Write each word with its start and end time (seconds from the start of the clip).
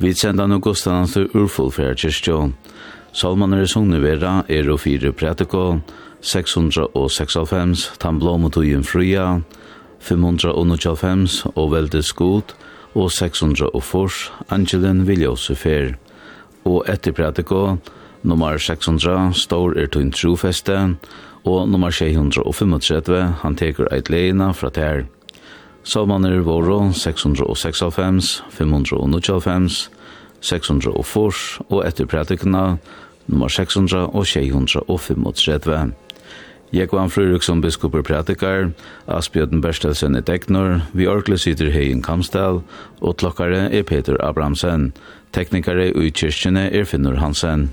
Vi 0.00 0.14
senda 0.16 0.46
nå 0.48 0.56
gustanan 0.64 1.10
til 1.12 1.26
Urfull 1.36 1.68
fyrir 1.76 1.98
kyrstjån. 2.00 2.54
Salman 3.12 3.52
er 3.52 3.66
sungne 3.68 3.98
vera, 4.00 4.46
er 4.48 4.70
og 4.72 4.80
fire 4.80 5.10
prætiko, 5.12 5.82
696, 6.24 7.82
tan 8.00 8.16
blåmotujen 8.22 8.80
fruja, 8.80 9.42
595, 10.00 11.44
og 11.52 11.72
veldig 11.74 12.02
god, 12.16 12.56
og 12.94 13.12
604, 13.12 14.32
Angelen 14.48 15.04
Viljose 15.04 15.54
fer. 15.54 15.92
Og 16.64 16.88
etter 16.88 17.12
prætiko, 17.12 17.76
nummer 18.22 18.56
600, 18.56 19.34
stor 19.36 19.76
er 19.76 19.92
tunn 19.92 20.12
trofeste, 20.16 20.80
og 21.44 21.68
nummer 21.68 21.92
635, 21.92 23.24
han 23.44 23.56
teker 23.56 23.92
eit 23.92 24.08
leina 24.08 24.54
fra 24.56 24.72
tær. 24.72 25.04
Salmaner 25.82 26.42
våro 26.44 26.92
696, 26.92 28.42
595, 28.50 29.90
604 30.40 31.64
og 31.68 31.86
etter 31.88 32.06
prædikene 32.06 32.78
nummer 33.26 33.48
600 33.48 34.06
og 34.06 34.26
635. 34.26 35.92
Jekvan 36.72 37.10
Fruruk 37.10 37.42
som 37.42 37.60
biskopur 37.60 38.02
prædikar, 38.06 38.70
Asbjørn 39.08 39.60
Berstelsen 39.60 40.16
i 40.16 40.20
deknor, 40.20 40.80
vi 40.94 41.06
orkle 41.06 41.38
sitter 41.38 41.70
Heien 41.70 42.02
Kamstel, 42.02 42.60
og 43.00 43.16
klokkare 43.16 43.72
er 43.74 43.82
Peter 43.82 44.16
Abramsen. 44.20 44.92
Teknikare 45.32 45.90
i 45.90 46.10
kyrkjene 46.10 46.70
er 46.70 46.84
Finnur 46.84 47.18
Hansen. 47.18 47.72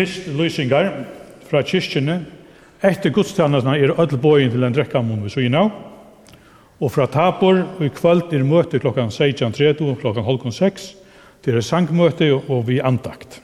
Fyrst 0.00 0.30
lysingar 0.32 0.86
fra 1.44 1.60
kyrkjene, 1.60 2.22
etter 2.80 3.12
gudstjenestene 3.12 3.74
er 3.76 3.90
öll 4.00 4.14
bøyen 4.16 4.48
til 4.48 4.62
en 4.64 4.72
drekkamun 4.72 5.18
ved 5.20 5.34
syna, 5.34 5.66
og 6.80 6.92
fra 6.94 7.04
tapor 7.04 7.58
og 7.74 7.82
i 7.84 7.90
kvöld 7.92 8.32
er 8.32 8.46
møte 8.48 8.80
klokkan 8.80 9.12
16.30 9.12 9.82
og 9.84 9.98
klokkan 10.00 10.24
halvkon 10.24 10.54
6, 10.56 10.86
til 11.44 11.58
er 11.58 11.66
sangmøte 11.66 12.30
og 12.38 12.62
vi 12.70 12.78
andakt. 12.80 13.42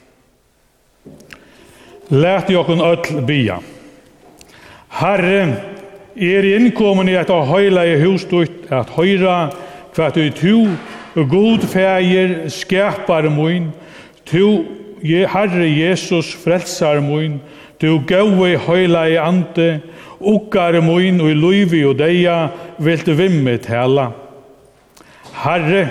Læt 2.08 2.48
jokken 2.48 2.80
öll 2.80 3.20
bia. 3.28 3.58
Herre, 4.96 5.60
er 6.16 6.50
innkommen 6.54 7.12
i 7.12 7.18
et 7.20 7.34
av 7.36 7.44
høyla 7.52 7.84
i 7.84 8.00
husdutt, 8.00 8.64
at 8.72 8.96
høyra 8.96 9.50
hva 9.92 10.08
du 10.08 10.24
tu, 10.32 10.72
og 11.20 11.28
god 11.28 11.68
fægir, 11.68 12.48
skapar 12.48 13.28
mun, 13.28 13.74
tu 14.24 14.64
Herre 15.28 15.68
Jesus, 15.68 16.32
frelsar 16.34 17.00
moin, 17.04 17.40
du 17.80 17.98
gaui 18.08 18.56
høyla 18.56 19.06
i 19.12 19.18
ante, 19.20 19.80
ukkar 20.20 20.80
moin, 20.84 21.20
og 21.20 21.30
i 21.30 21.36
luivi 21.36 21.82
og 21.86 21.98
deia, 22.00 22.48
vilt 22.82 23.08
vimme 23.18 23.58
tala. 23.62 24.10
Herre, 25.42 25.84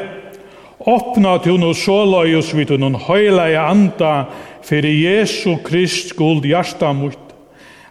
opna 0.80 1.38
til 1.42 1.60
no 1.62 1.74
sålaius 1.78 2.52
vid 2.58 2.74
noen 2.80 2.98
høyla 3.06 3.50
i 3.54 3.60
anda, 3.60 4.26
fyrir 4.66 4.96
Jesu 4.98 5.60
Krist 5.66 6.16
guld 6.18 6.46
hjarta 6.50 6.92
mot, 6.94 7.20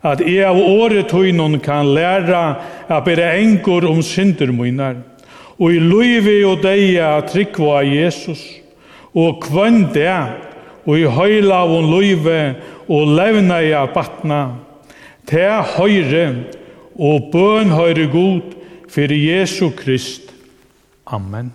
at 0.04 0.20
jeg 0.20 0.44
av 0.44 0.58
året 0.58 1.08
tøynun 1.08 1.60
kan 1.64 1.94
læra 1.94 2.42
a 2.90 2.98
bere 3.00 3.30
engur 3.38 3.86
om 3.88 4.02
synder 4.04 4.52
munar, 4.52 4.98
og 5.56 5.70
i 5.70 5.78
luivi 5.78 6.42
og 6.44 6.64
deia 6.64 7.14
trikva 7.30 7.84
Jesus, 7.86 8.42
og 9.14 9.38
kvann 9.46 9.86
det 9.94 10.10
og 10.84 11.00
i 11.00 11.08
høyla 11.08 11.64
og 11.64 11.88
løyve 11.88 12.38
og 12.88 13.16
levna 13.16 13.60
i 13.64 13.72
abatna, 13.76 14.42
te 15.26 15.44
høyre 15.76 16.26
og 16.94 17.30
bøn 17.32 17.72
høyre 17.74 18.08
god 18.12 18.54
for 18.92 19.14
Jesu 19.16 19.70
Krist. 19.76 20.30
Amen. 21.06 21.52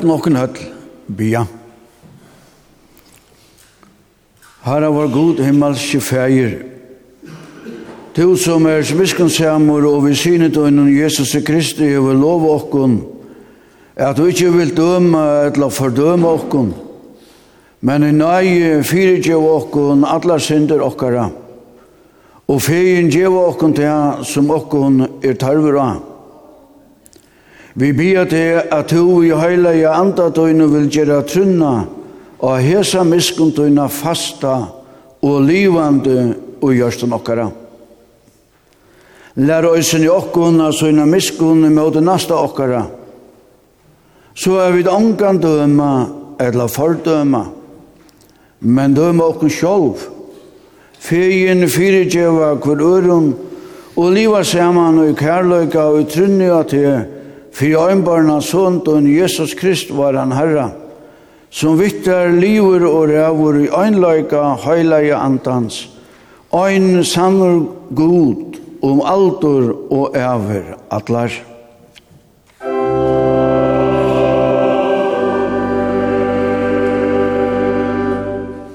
laten 0.00 0.14
okken 0.14 0.36
høll 0.40 0.60
bya. 1.12 1.42
Herre 4.64 4.88
vår 4.92 5.08
god 5.12 5.40
himmelske 5.44 6.00
feir, 6.00 6.58
Du 8.16 8.36
som 8.36 8.66
er 8.66 8.82
smiskensamur 8.82 9.84
og 9.86 10.08
vi 10.08 10.16
synet 10.18 10.56
og 10.58 10.66
innan 10.66 10.88
Jesus 10.90 11.36
Kristi 11.46 11.92
og 11.94 12.08
vi 12.08 12.14
lov 12.18 12.42
okkon, 12.50 12.96
at 13.94 14.16
du 14.16 14.24
ikke 14.26 14.50
vil 14.50 14.74
døme 14.76 15.20
eller 15.46 15.70
fordøme 15.70 16.26
okkon, 16.26 16.72
men 17.80 18.02
i 18.02 18.10
nøye 18.10 18.82
fyrirgjev 18.82 19.46
okkon 19.46 20.04
allar 20.04 20.42
synder 20.42 20.82
okkara, 20.82 21.28
og 22.48 22.62
feien 22.62 23.12
djev 23.12 23.36
okkon 23.38 23.78
til 23.78 24.24
som 24.26 24.50
okkon 24.50 25.04
er 25.22 25.38
tarver 25.38 25.78
av. 25.78 26.09
Vi 27.74 27.92
bier 27.94 28.26
til 28.26 28.62
at 28.66 28.90
du 28.90 29.22
i 29.22 29.30
heila 29.30 29.72
i 29.76 29.84
andadøyne 29.86 30.66
vil 30.72 30.88
gjøre 30.90 31.22
trunna 31.22 31.74
og 32.40 32.62
hesa 32.64 33.04
miskundøyne 33.06 33.86
fasta 33.92 34.56
og 35.22 35.42
livande 35.46 36.34
og 36.60 36.72
gjørsten 36.74 37.12
okkara. 37.14 37.50
Lær 39.36 39.68
øysen 39.70 40.02
i 40.04 40.08
okkunna 40.10 40.72
søyna 40.72 41.06
miskunne 41.06 41.70
med 41.70 41.94
det 41.94 42.02
nasta 42.02 42.34
okkara. 42.34 42.82
Så 44.34 44.56
er 44.58 44.72
vi 44.72 44.88
ongan 44.88 45.38
døma 45.38 46.06
eller 46.40 46.66
fordøma, 46.66 47.44
men 48.60 48.94
døma 48.94 49.24
okkun 49.30 49.50
sjolv. 49.50 50.02
Fegin 51.00 51.68
fyrirgjeva 51.68 52.54
hver 52.58 52.82
ørum 52.82 53.30
og 53.96 54.12
liva 54.12 54.42
saman 54.44 54.98
og 54.98 55.16
kærløyga 55.16 55.86
og 55.86 56.00
i 56.00 56.10
trunni 56.10 56.50
og 56.50 56.66
För 57.60 57.66
jag 57.66 58.42
son 58.42 58.80
och 58.80 59.02
Jesus 59.02 59.54
Krist 59.54 59.90
var 59.90 60.14
han 60.14 60.32
herra. 60.32 60.70
Som 61.50 61.78
vittar 61.78 62.28
liver 62.28 62.84
och 62.84 63.08
rävor 63.08 63.60
i 63.60 63.68
ögnlöjka 63.68 64.42
höjlaja 64.42 65.16
antans. 65.16 65.88
Ein 66.50 67.04
sannur 67.04 67.66
god 67.88 68.56
om 68.80 69.00
aldur 69.00 69.76
og 69.90 70.16
över 70.16 70.76
atlar. 70.88 71.30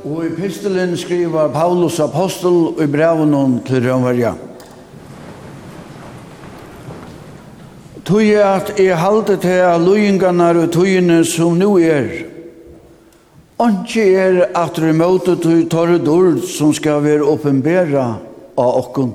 Og 0.06 0.26
i 0.26 0.30
pistelen 0.38 0.98
skriver 0.98 1.50
Paulus 1.50 2.00
apostel 2.00 2.84
i 2.84 2.86
brevnen 2.86 3.64
til 3.66 3.90
Rønverja. 3.90 4.36
Tøy 8.06 8.36
at 8.38 8.76
jeg 8.78 8.98
halte 9.02 9.38
til 9.42 9.64
at 9.66 9.82
løyingarna 9.82 10.52
og 10.54 10.72
tøyene 10.72 11.24
som 11.26 11.58
nu 11.58 11.78
er. 11.82 12.10
Anki 13.60 14.04
er 14.14 14.44
at 14.54 14.78
du 14.78 14.92
møte 14.94 15.34
til 15.42 15.64
torre 15.72 15.98
dord 15.98 16.44
som 16.46 16.74
skal 16.74 17.02
være 17.02 17.26
åpenbæra 17.26 18.04
av 18.58 18.74
okkun. 18.82 19.14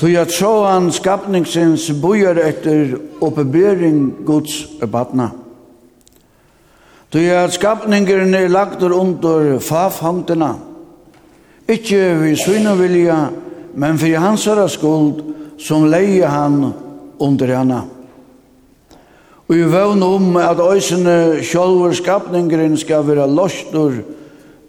Tøy 0.00 0.16
at 0.16 0.32
han 0.40 0.88
skapningsens 0.92 1.90
bojar 2.00 2.40
etter 2.40 2.96
åpenbæring 3.20 4.24
gods 4.24 4.64
batna. 4.92 5.28
Tøy 7.12 7.28
at 7.28 7.52
skapningen 7.52 8.34
er 8.34 8.48
lagt 8.48 8.82
under 8.82 9.58
fafhangtena. 9.58 10.54
Ikke 11.68 12.16
vi 12.20 12.36
svinnevilja, 12.36 13.28
men 13.74 13.98
for 13.98 14.18
hans 14.18 14.48
skuld 14.72 15.22
som 15.58 15.84
leie 15.90 16.26
han 16.26 16.72
under 17.24 17.56
henne. 17.56 17.80
Og 19.48 19.56
vi 19.56 19.64
vøvn 19.68 20.02
om 20.02 20.36
at 20.40 20.60
øysene 20.60 21.42
sjølver 21.44 21.92
skapningeren 21.92 22.76
skal 22.80 23.04
være 23.06 23.26
løsner 23.28 23.98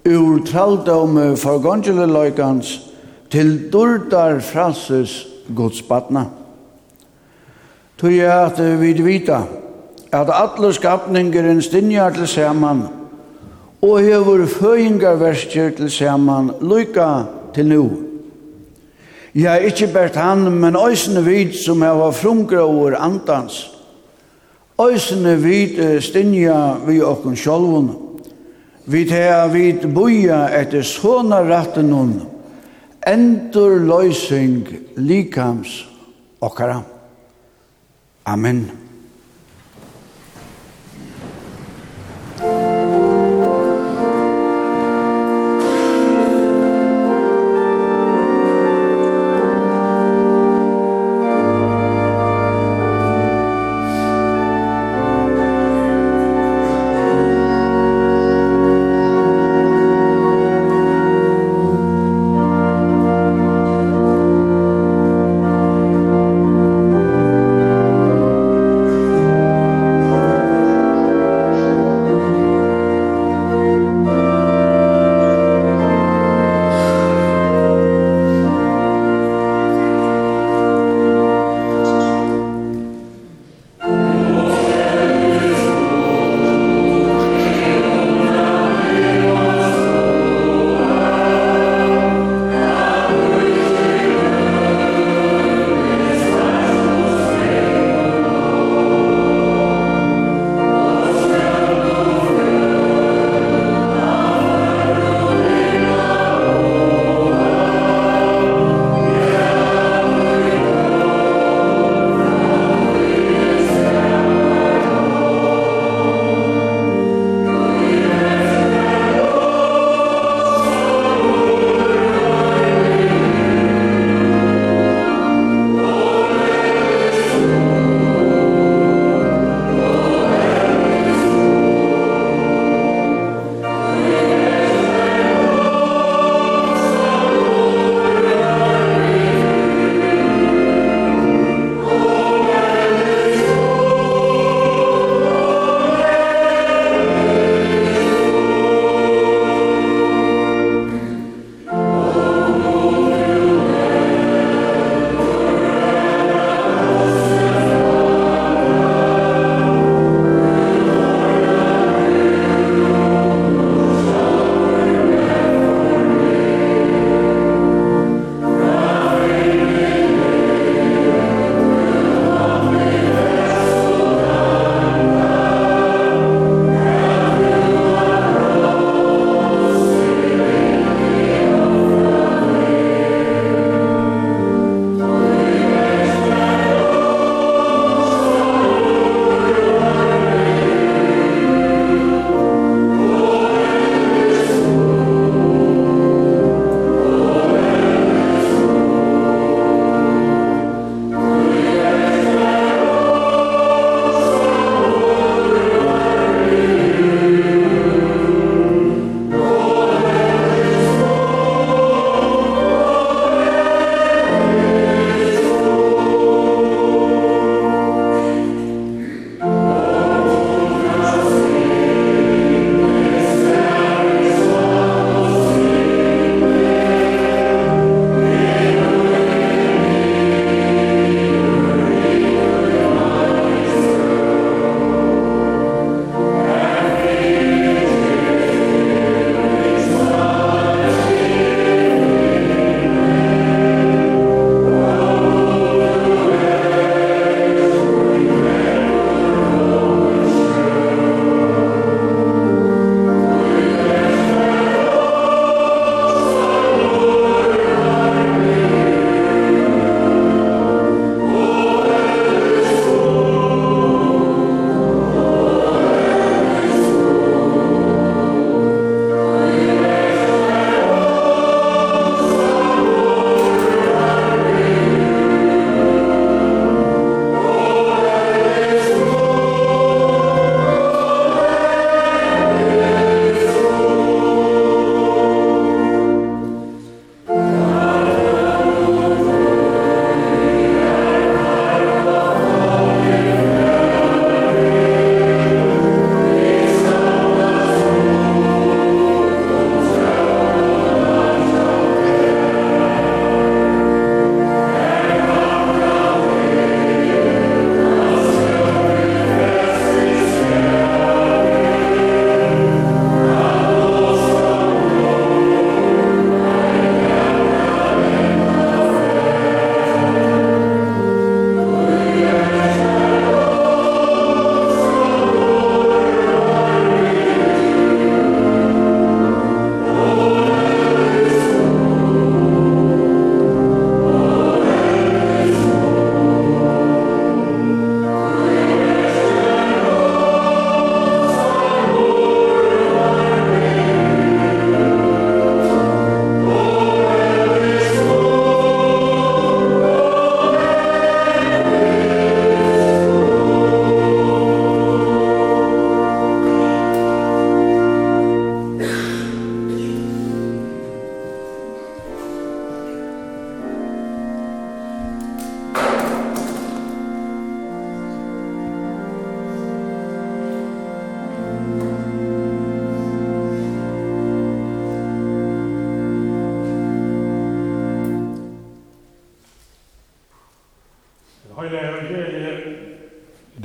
ur 0.05 0.41
traldom 0.45 1.19
for 1.39 1.61
gongeleløykans 1.63 2.73
til 3.31 3.71
durdar 3.73 4.39
franses 4.39 5.27
godsbatna. 5.55 6.25
Tøy 7.97 8.19
er 8.19 8.49
at 8.49 8.59
vi 8.81 8.91
vita 8.99 9.45
at 10.11 10.29
alle 10.31 10.73
skapningeren 10.73 11.61
stinjar 11.61 12.13
til 12.15 12.27
saman 12.27 12.83
og 13.81 13.99
hever 14.01 14.45
føyingarverskjer 14.49 15.75
til 15.77 15.91
saman 15.91 16.51
lykka 16.61 17.07
til 17.55 17.67
nu. 17.71 17.85
Ja, 19.35 19.57
ikkje 19.59 19.89
bært 19.91 20.15
han, 20.15 20.45
men 20.61 20.77
òsne 20.79 21.19
vid 21.25 21.57
som 21.59 21.81
hava 21.83 22.07
frumgrauer 22.15 22.95
andans. 22.95 23.65
Òsne 24.79 25.35
vid 25.43 25.81
stinja 26.03 26.77
vi 26.85 27.01
okkun 27.03 27.35
sjolvun. 27.35 27.89
Vi 28.87 29.03
tea 29.09 29.41
vid 29.51 29.89
buja 29.91 30.45
etter 30.55 30.87
såna 30.87 31.41
ratten 31.43 31.91
hon. 31.91 32.15
Endur 33.05 33.75
løysing 33.83 34.63
likams 34.95 35.81
okkara. 36.39 36.79
Amen. 38.25 38.84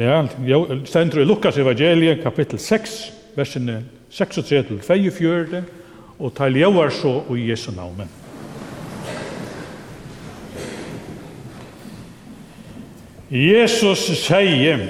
Ja, 0.01 0.23
stendur 0.89 1.21
i 1.21 1.27
Lukas 1.29 1.59
evangeliet, 1.61 2.23
kapittel 2.23 2.57
6, 2.59 2.93
versene 3.37 3.83
36-24, 4.09 5.61
og 6.17 6.33
tal 6.39 6.57
jævar 6.57 6.89
så 6.89 7.19
i 7.37 7.51
Jesu 7.51 7.69
navn. 7.77 8.09
Jesus 13.29 14.07
sier, 14.23 14.87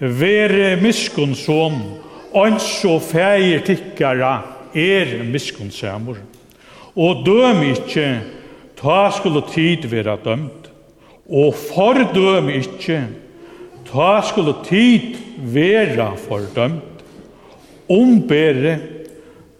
Vere 0.00 0.74
miskun 0.82 1.38
som, 1.38 1.78
ans 2.34 2.68
og 2.90 3.06
feir 3.06 3.62
tikkara 3.62 4.34
er 4.74 5.20
miskun 5.22 5.70
samur. 5.70 6.18
Og 6.98 7.22
døm 7.30 7.62
ikkje, 7.70 8.10
ta 8.74 9.00
skulle 9.14 9.46
tid 9.54 9.86
vera 9.86 10.18
dømt, 10.18 10.72
og 11.30 11.54
fordøm 11.54 12.50
ikkje, 12.58 13.04
Ta 13.88 14.20
skulle 14.22 14.54
tid 14.64 15.16
vera 15.40 16.12
fordømt, 16.18 17.04
ombere, 17.90 18.78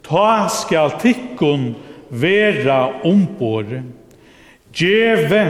ta 0.07 0.49
skal 0.53 0.95
tikkun 1.01 1.71
vera 2.11 2.81
ombore, 3.07 3.83
djeve, 4.75 5.45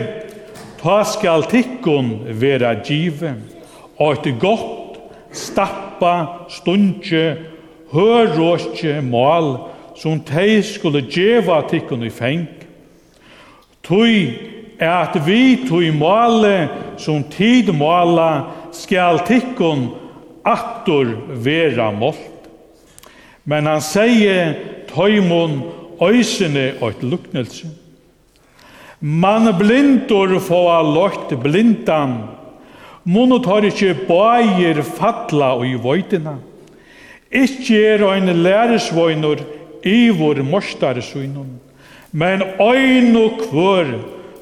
ta 0.81 1.01
skal 1.05 1.45
tikkun 1.51 2.13
vera 2.41 2.75
djive, 2.81 3.35
og 4.01 4.17
et 4.17 4.39
godt, 4.41 5.01
stappa, 5.33 6.15
stundje, 6.49 7.37
høråsje 7.93 9.01
mål, 9.05 9.53
som 10.01 10.23
tei 10.25 10.63
skulle 10.65 11.03
djeva 11.05 11.61
tikkun 11.69 12.07
i 12.07 12.11
feng. 12.15 12.47
Tui 13.85 14.31
er 14.81 14.95
at 14.95 15.17
vi 15.27 15.67
tui 15.69 15.91
måle 15.93 16.69
som 17.01 17.25
tid 17.29 17.69
måla 17.77 18.31
skal 18.77 19.23
tikkun 19.29 19.89
attor 20.47 21.13
vera 21.45 21.91
målt. 21.93 22.49
Men 23.45 23.67
han 23.67 23.83
sier 23.83 24.55
tøymon 24.91 25.61
øysene 26.01 26.75
og 26.81 27.03
luknelse. 27.03 27.71
Man 29.01 29.49
blindur 29.57 30.37
få 30.45 30.61
lort 30.85 31.33
blindan, 31.41 32.19
mun 33.05 33.33
tar 33.43 33.65
ikkje 33.65 33.95
bægir 34.09 34.83
falla 34.85 35.55
og 35.57 35.65
i 35.67 35.79
vøytina. 35.81 36.37
Ikkje 37.31 37.81
er 37.95 38.05
ein 38.11 38.29
læresvøynur 38.43 39.41
i 39.87 40.11
vår 40.11 40.43
morstarsynun, 40.45 41.61
men 42.13 42.43
ein 42.61 43.17
og 43.17 43.41
kvør 43.47 43.95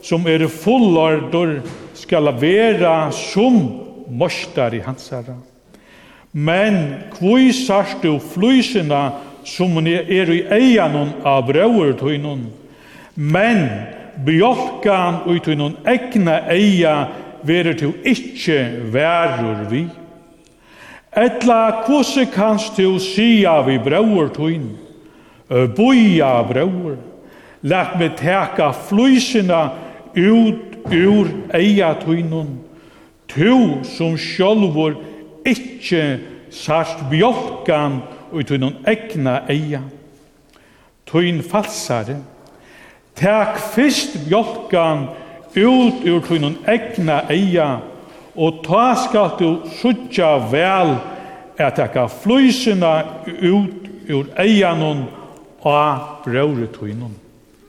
som 0.03 0.27
er 0.27 0.47
fullardur 0.49 1.61
skal 1.95 2.33
vera 2.41 3.11
som 3.12 3.88
mostar 4.11 4.75
i 4.75 4.81
hansara. 4.85 5.37
Men 6.33 7.05
kvoi 7.16 7.53
sarst 7.53 8.03
du 8.03 8.18
flysina 8.21 9.12
som 9.49 9.73
hun 9.79 9.87
er 9.88 10.31
i 10.31 10.42
eianon 10.53 11.14
av 11.27 11.47
brauer 11.49 11.94
tøynon, 11.97 12.44
men 13.14 13.64
bjolkan 14.27 15.23
ut 15.29 15.47
tøynon 15.47 15.79
egna 15.88 16.42
eia 16.53 17.09
verer 17.49 17.79
du 17.79 17.88
ikkje 18.05 18.59
verur 18.92 19.64
vi. 19.71 19.87
Etla 21.16 21.85
kvose 21.87 22.27
kanst 22.31 22.77
du 22.77 22.99
sia 23.01 23.57
vi 23.66 23.79
brauer 23.83 24.29
tøyn, 24.35 24.68
boia 25.49 26.42
brauer, 26.44 26.99
lat 27.62 27.97
me 27.99 28.11
teka 28.18 28.71
flysina 28.87 29.62
ut 30.14 30.92
ur 30.92 31.31
eia 31.57 31.94
tøynon, 32.05 32.59
Tu 33.29 33.85
som 33.85 34.17
sjálfur 34.17 34.97
ikkje 35.47 36.19
sart 36.51 37.05
bjolkan 37.11 38.01
og 38.33 38.41
i 38.41 38.73
egna 38.87 39.43
eia. 39.49 39.83
Tuin 41.07 41.43
falsare. 41.43 42.19
Tak 43.14 43.59
fyrst 43.75 44.17
bjolkan 44.29 45.09
ut 45.57 46.05
ur 46.07 46.21
tunn 46.27 46.59
egna 46.67 47.23
eia 47.31 47.79
og 48.38 48.62
ta 48.64 48.95
skal 48.95 49.33
du 49.38 49.49
sutja 49.81 50.37
vel 50.53 50.95
at 51.59 51.75
taka 51.75 52.07
flysina 52.07 53.03
ut 53.27 53.88
ur 54.09 54.29
eianon 54.38 55.09
og 55.67 56.23
brøyre 56.25 56.71
tunn. 56.73 57.17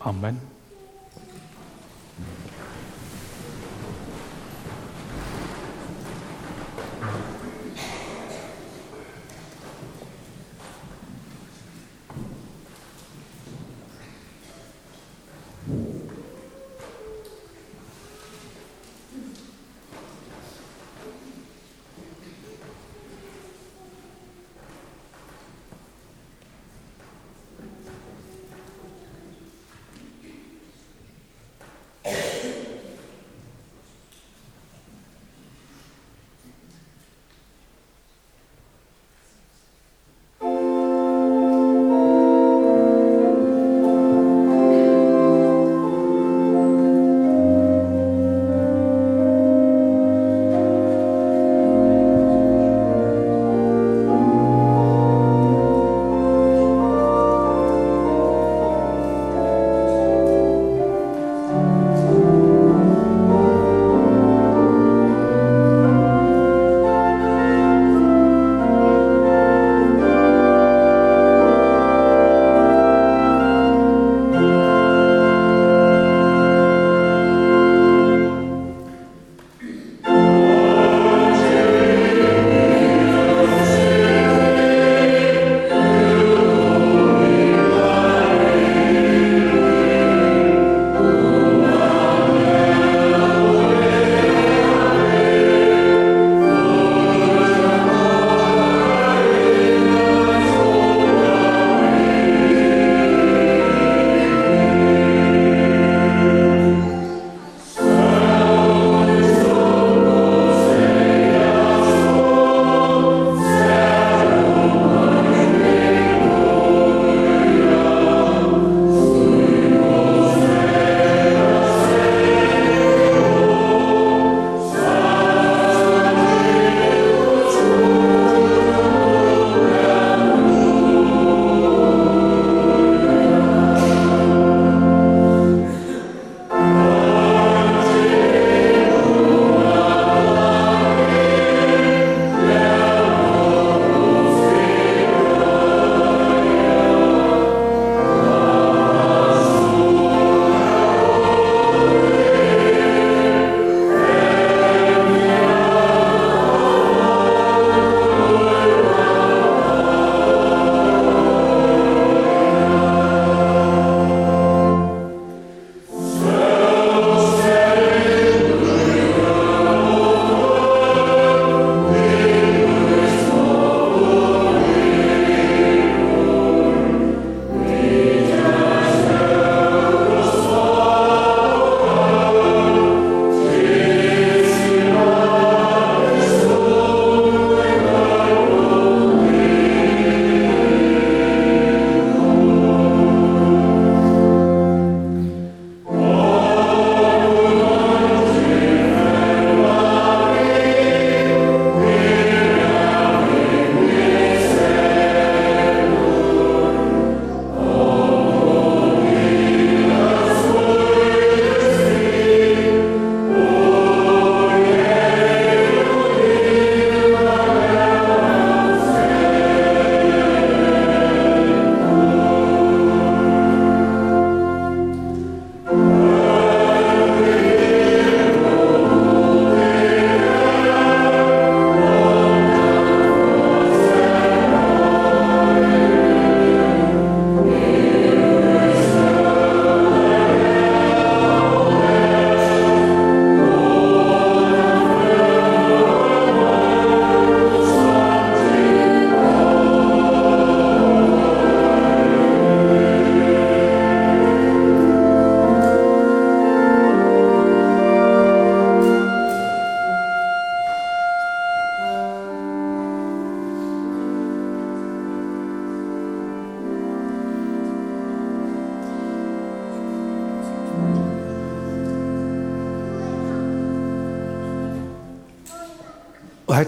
Amen. 0.05 0.48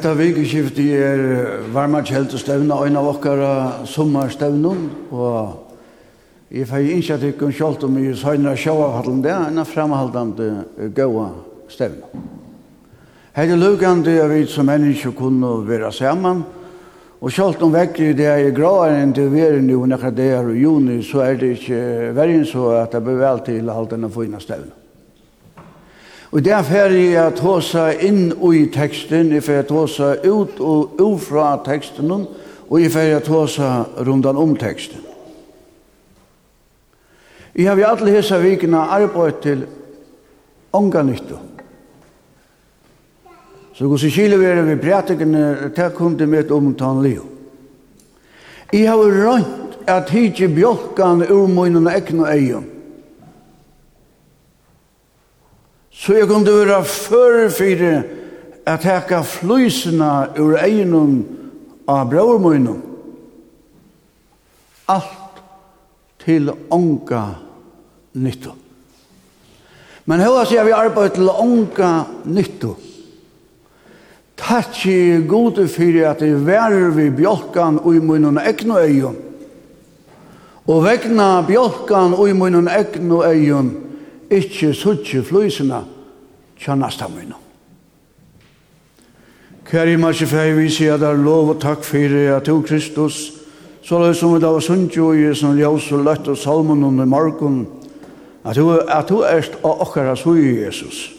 Hetta 0.02 0.16
vikeskiftet 0.18 0.80
er 0.98 1.20
varmarkjeldestevna, 1.76 2.80
en 2.88 2.96
av 2.98 3.10
okkara 3.12 3.50
sommarstevnen, 3.86 4.80
og 5.14 6.48
jeg 6.50 6.66
feg 6.72 6.90
ikke 6.96 7.18
at 7.20 7.26
jeg 7.28 7.36
kan 7.38 7.54
kjølt 7.54 7.86
om 7.86 8.00
i 8.02 8.08
søgnere 8.18 8.58
sjåavhalden, 8.58 9.20
det 9.22 9.30
er 9.30 9.46
en 9.52 9.62
framhaldende 9.70 10.90
gåa 10.98 11.28
stevna. 11.70 12.10
Hetta 13.38 13.54
er 13.54 13.62
lukande 13.62 14.18
vi 14.34 14.42
som 14.50 14.74
mennesker 14.74 15.14
kunne 15.14 15.54
være 15.70 15.94
og 17.22 17.30
kjølt 17.30 17.62
om 17.62 17.78
vekker 17.78 18.18
det 18.18 18.26
er 18.26 18.58
gråere 18.58 18.98
enn 19.04 19.14
til 19.14 19.30
vi 19.30 19.46
er 19.46 19.62
nå, 19.62 19.86
når 19.86 20.10
det 20.18 20.32
er 20.34 20.50
i 20.50 20.64
juni, 20.64 21.04
så 21.06 21.28
er 21.30 21.38
det 21.38 21.60
ikke 21.60 22.10
verre 22.18 22.40
enn 22.42 22.50
så 22.50 22.72
at 22.82 22.98
det 22.98 23.06
blir 23.06 23.22
vel 23.22 23.46
til 23.46 23.70
halden 23.70 24.10
av 24.10 24.18
fina 24.18 24.42
stevna. 24.42 24.81
Og 26.32 26.40
der 26.46 26.64
ferdig 26.64 27.10
å 27.20 27.26
ta 27.36 27.58
seg 27.60 28.04
inn 28.08 28.30
i 28.32 28.64
teksten, 28.72 29.34
jeg 29.36 29.44
fer 29.44 29.66
ta 29.68 29.84
seg 29.92 30.24
ut 30.24 30.62
og 30.64 31.02
ufra 31.04 31.58
teksten, 31.66 32.12
og 32.72 32.76
jeg 32.80 32.92
fer 32.94 33.20
ta 33.26 33.42
seg 33.52 34.04
rundan 34.08 34.40
om 34.40 34.56
teksten. 34.56 35.04
Jeg 37.52 37.68
har 37.68 37.76
vi 37.76 37.84
alle 37.84 38.14
hese 38.16 38.40
vikene 38.40 38.80
arbeid 38.80 39.42
til 39.44 39.66
ånga 40.72 41.04
nytto. 41.04 41.40
Så 43.76 43.90
gos 43.92 44.06
i 44.08 44.12
kile 44.14 44.40
vi 44.40 44.48
er 44.48 44.64
vi 44.64 44.80
prætikene, 44.80 45.72
det 45.76 45.94
kom 45.98 46.16
det 46.16 46.30
med 46.32 46.52
om 46.52 46.72
tan 46.80 47.04
liv. 47.04 47.26
Jeg 48.72 48.88
har 48.88 49.04
rønt 49.04 49.82
at 49.88 50.10
hitje 50.16 50.48
bjolkan 50.48 51.26
ur 51.28 51.48
munnen 51.52 51.92
egn 51.92 52.24
eion. 52.24 52.32
egen, 52.32 52.81
Så 55.92 56.14
jeg 56.14 56.28
kunne 56.28 56.48
være 56.48 56.84
før 56.86 57.50
at 58.66 58.86
jeg 58.86 59.04
kan 59.08 59.24
flysene 59.24 60.12
ur 60.40 60.56
egnom 60.58 61.22
av 61.88 62.10
brormøynom. 62.10 62.80
Alt 64.88 65.42
til 66.24 66.52
ånka 66.72 67.24
nytto. 68.14 68.56
Men 70.06 70.24
hva 70.26 70.46
sier 70.48 70.66
vi 70.66 70.74
arbeid 70.76 71.18
til 71.18 71.30
ånka 71.30 71.92
nytto? 72.26 72.76
Takk 74.42 74.80
i 74.90 75.22
gode 75.30 75.68
for 75.70 76.00
at 76.10 76.24
jeg 76.26 76.40
værer 76.46 76.90
vi 76.96 77.12
bjolkan 77.14 77.78
og 77.84 77.96
i 77.96 78.02
munnen 78.02 78.40
egnu. 78.42 79.12
Og 80.66 80.84
vegna 80.86 81.42
bjolkan 81.46 82.16
ui 82.18 82.32
i 82.32 82.38
munnen 82.38 82.70
egnu 82.72 83.22
øyom 83.28 83.72
ikkje 84.32 84.74
suttje 84.74 85.24
fløysene 85.24 85.84
tja 86.60 86.76
nasta 86.76 87.08
mine. 87.12 87.36
Kære 89.66 89.98
Marsi 89.98 90.26
fei, 90.26 90.52
vi 90.56 90.70
sier 90.70 90.98
at 90.98 91.06
er 91.06 91.20
lov 91.20 91.54
og 91.54 91.62
takk 91.62 91.84
fyrir 91.88 92.34
at 92.36 92.46
du 92.46 92.62
Kristus, 92.62 93.32
så 93.84 94.00
løy 94.00 94.14
som 94.14 94.34
vi 94.36 94.42
da 94.42 94.52
var 94.52 94.60
sunt 94.60 94.98
i 94.98 95.34
som 95.36 95.58
ljós 95.58 95.92
og 95.92 96.04
løtt 96.06 96.28
og 96.28 96.38
salmon 96.38 96.84
under 96.84 97.06
morgen, 97.06 97.68
at 98.44 98.56
du, 98.56 98.70
at 98.72 99.10
du 99.10 99.24
erst 99.24 99.56
av 99.64 99.82
okkara 99.82 100.16
sui 100.16 100.60
Jesus. 100.64 101.12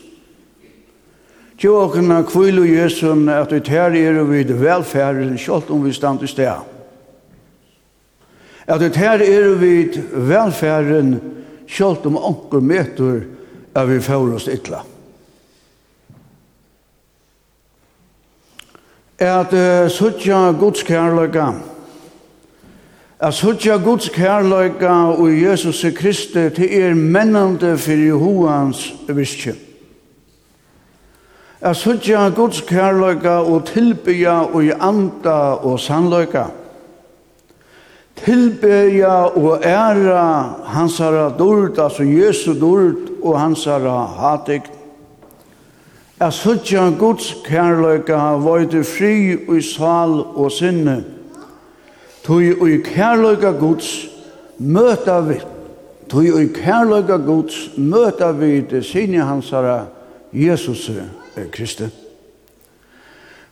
Tjo 1.59 1.77
okkara 1.85 2.23
kvile 2.27 2.67
Jesus 2.67 3.29
at 3.29 3.53
vi 3.53 3.61
tær 3.61 3.95
er 3.95 4.21
og 4.21 4.31
vid 4.31 4.53
velferden, 4.53 5.39
sjålt 5.39 5.71
om 5.71 5.85
vi 5.85 5.93
stand 5.93 6.23
i 6.23 6.27
sted. 6.27 6.65
At 8.67 8.81
vi 8.81 8.89
tær 8.91 9.23
er 9.23 9.49
og 9.53 9.61
vid 9.61 10.01
velferden, 10.13 11.21
sjálvt 11.73 12.07
om 12.07 12.17
onkur 12.21 12.61
metur 12.61 13.23
er 13.75 13.89
vi 13.89 14.01
får 14.01 14.35
oss 14.37 14.49
ytla. 14.53 14.83
At 19.23 19.53
uh, 19.55 19.89
suttja 19.93 20.51
Guds 20.59 20.83
kærløyga, 20.83 21.53
at 23.23 23.35
suttja 23.35 23.77
Guds 23.79 24.09
kærløyga 24.11 24.95
og 25.15 25.29
Jesus 25.31 25.85
Kristi 25.97 26.49
til 26.51 26.73
er 26.81 26.95
mennande 26.95 27.77
fyrir 27.79 28.11
Jehovans 28.11 28.89
viskje. 29.09 29.55
At 31.61 31.79
suttja 31.79 32.29
Guds 32.35 32.65
kærløyga 32.67 33.39
og 33.47 33.69
tilbya 33.71 34.41
og 34.51 34.65
i 34.65 34.73
anda 34.75 35.63
og 35.63 35.79
sannløyga 35.81 36.49
tilbeja 38.17 39.33
og 39.37 39.65
æra 39.65 40.55
hansara 40.65 41.29
dord, 41.39 41.79
altså 41.79 42.03
Jesu 42.03 42.61
dord 42.61 42.95
og 43.23 43.41
hansara 43.41 44.07
hatik. 44.07 44.63
Jeg 46.21 46.33
suttja 46.33 46.91
Guds 46.99 47.33
kærløyka 47.45 48.19
vøyde 48.39 48.85
fri 48.85 49.33
i 49.57 49.63
sal 49.63 50.21
og 50.39 50.53
sinne. 50.55 51.01
Tui 52.23 52.53
i 52.53 52.77
kærløyka 52.87 53.51
Guds 53.59 53.89
møta 54.59 55.19
vi. 55.21 55.41
Tui 56.09 56.31
i 56.45 56.47
kærløyka 56.55 57.17
Guds 57.27 57.71
møta 57.77 58.31
vi 58.31 58.61
det 58.61 58.85
sinne 58.87 59.25
hansara 59.27 59.81
Jesus 60.33 60.91
Kristus. 61.51 62.02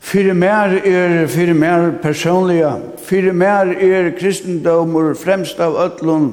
Fyrir 0.00 0.32
mer 0.32 0.80
er, 0.84 1.26
fyrir 1.28 1.52
mer 1.52 1.90
personliga, 2.02 2.78
fyrir 3.04 3.32
mer 3.32 3.68
er 3.76 4.14
kristendomur 4.16 5.14
fremst 5.14 5.60
av 5.60 5.76
öllun, 5.76 6.32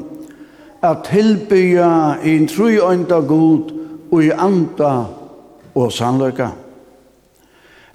at 0.81 1.03
tilbyja 1.09 1.89
i 2.23 2.37
en 2.37 2.47
trujøynda 2.47 3.19
god 3.27 3.73
og 4.11 4.23
i 4.23 4.31
anda 4.31 4.93
og 5.75 5.91
sannløyka. 5.91 6.53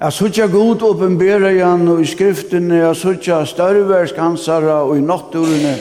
Jeg 0.02 0.12
sutja 0.12 0.46
god 0.50 0.82
oppenbera 0.82 1.50
igjen 1.54 1.88
og 1.88 2.00
i 2.02 2.06
skriftene, 2.10 2.80
jeg 2.82 2.96
sutja 2.98 3.44
størversk 3.46 4.16
hansara 4.18 4.80
og 4.82 4.96
i 4.98 5.04
natturene, 5.04 5.76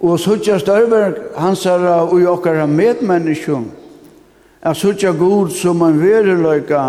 og 0.00 0.18
sutja 0.20 0.58
størversk 0.58 1.36
hansara 1.38 1.98
og 2.06 2.20
i 2.20 2.26
okkara 2.26 2.66
medmenneskjum. 2.66 3.66
Jeg 4.64 4.76
sutja 4.76 5.12
god 5.12 5.52
som 5.52 5.84
en 5.84 6.00
vereløyka, 6.00 6.86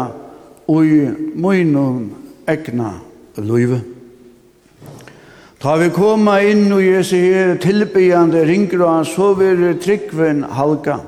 i 0.67 1.07
munnen 1.35 2.09
egna 2.47 2.93
løyve. 3.37 3.79
Ta 5.57 5.73
vi 5.79 5.89
koma 5.89 6.37
inn 6.45 6.69
og 6.69 6.83
Jesu 6.83 7.15
her 7.17 7.55
tilbyende 7.57 8.43
ringer 8.45 8.83
og 8.85 9.07
så 9.09 9.31
vil 9.39 9.63
tryggven 9.81 10.43
halka. 10.43 10.99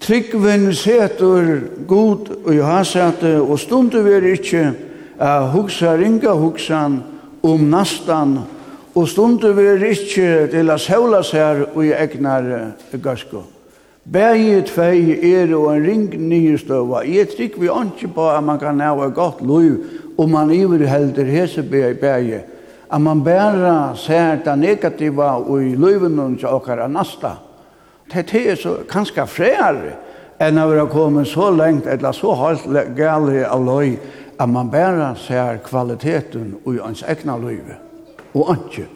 Tryggven 0.00 0.70
setur 0.72 1.60
god 1.86 2.30
og 2.46 2.62
hasete 2.64 3.34
og 3.42 3.58
stundu 3.60 4.00
vi 4.06 4.32
ikkje 4.32 4.64
uh, 5.20 5.50
hugsa 5.52 5.96
ringa 6.00 6.32
hugsan 6.32 7.02
om 7.42 7.68
nastan, 7.70 8.38
og 8.94 9.08
stundu 9.08 9.52
vi 9.52 9.68
ikkje 9.90 10.48
til 10.52 10.70
a 10.70 10.78
sævla 10.78 11.22
sær 11.22 11.66
og 11.74 11.84
i 11.84 11.92
egnar 11.92 12.72
gasko. 13.02 13.44
Bæje 14.04 14.62
tvei 14.64 15.18
er 15.20 15.50
og 15.54 15.76
en 15.76 15.84
ring 15.84 16.14
nyestøva. 16.28 17.02
Jeg 17.04 17.28
trykk 17.28 17.58
vi 17.60 17.68
ikke 17.68 18.08
på 18.14 18.28
at 18.30 18.42
man 18.44 18.58
kan 18.58 18.74
næva 18.74 19.06
et 19.06 19.14
godt 19.14 19.40
liv 19.40 19.84
om 20.18 20.30
man 20.30 20.50
iverhelder 20.50 21.24
hese 21.24 21.62
bægi. 21.62 22.40
At 22.92 23.00
man 23.00 23.24
bæra 23.24 23.96
ser 23.96 24.36
det 24.44 24.58
negativa 24.58 25.36
og 25.36 25.62
i 25.62 25.74
liven 25.76 26.36
til 26.38 26.48
okkar 26.48 26.88
nasta. 26.88 27.36
Det 28.14 28.34
er 28.34 28.54
så 28.54 28.76
kanskje 28.88 29.26
frere 29.26 29.92
enn 30.40 30.58
å 30.58 30.66
være 30.70 30.88
kommet 30.90 31.28
så 31.28 31.50
lengt 31.52 31.86
eller 31.86 32.16
så 32.16 32.32
halvt 32.34 32.96
gale 32.96 33.44
av 33.46 33.62
løy 33.64 33.92
at 34.40 34.48
man 34.48 34.72
bæra 34.72 35.12
ser 35.20 35.60
kvaliteten 35.66 36.56
og 36.64 36.74
i 36.74 36.82
ens 36.88 37.04
egna 37.06 37.36
liv 37.38 37.76
og 38.34 38.56
ikke 38.56 38.88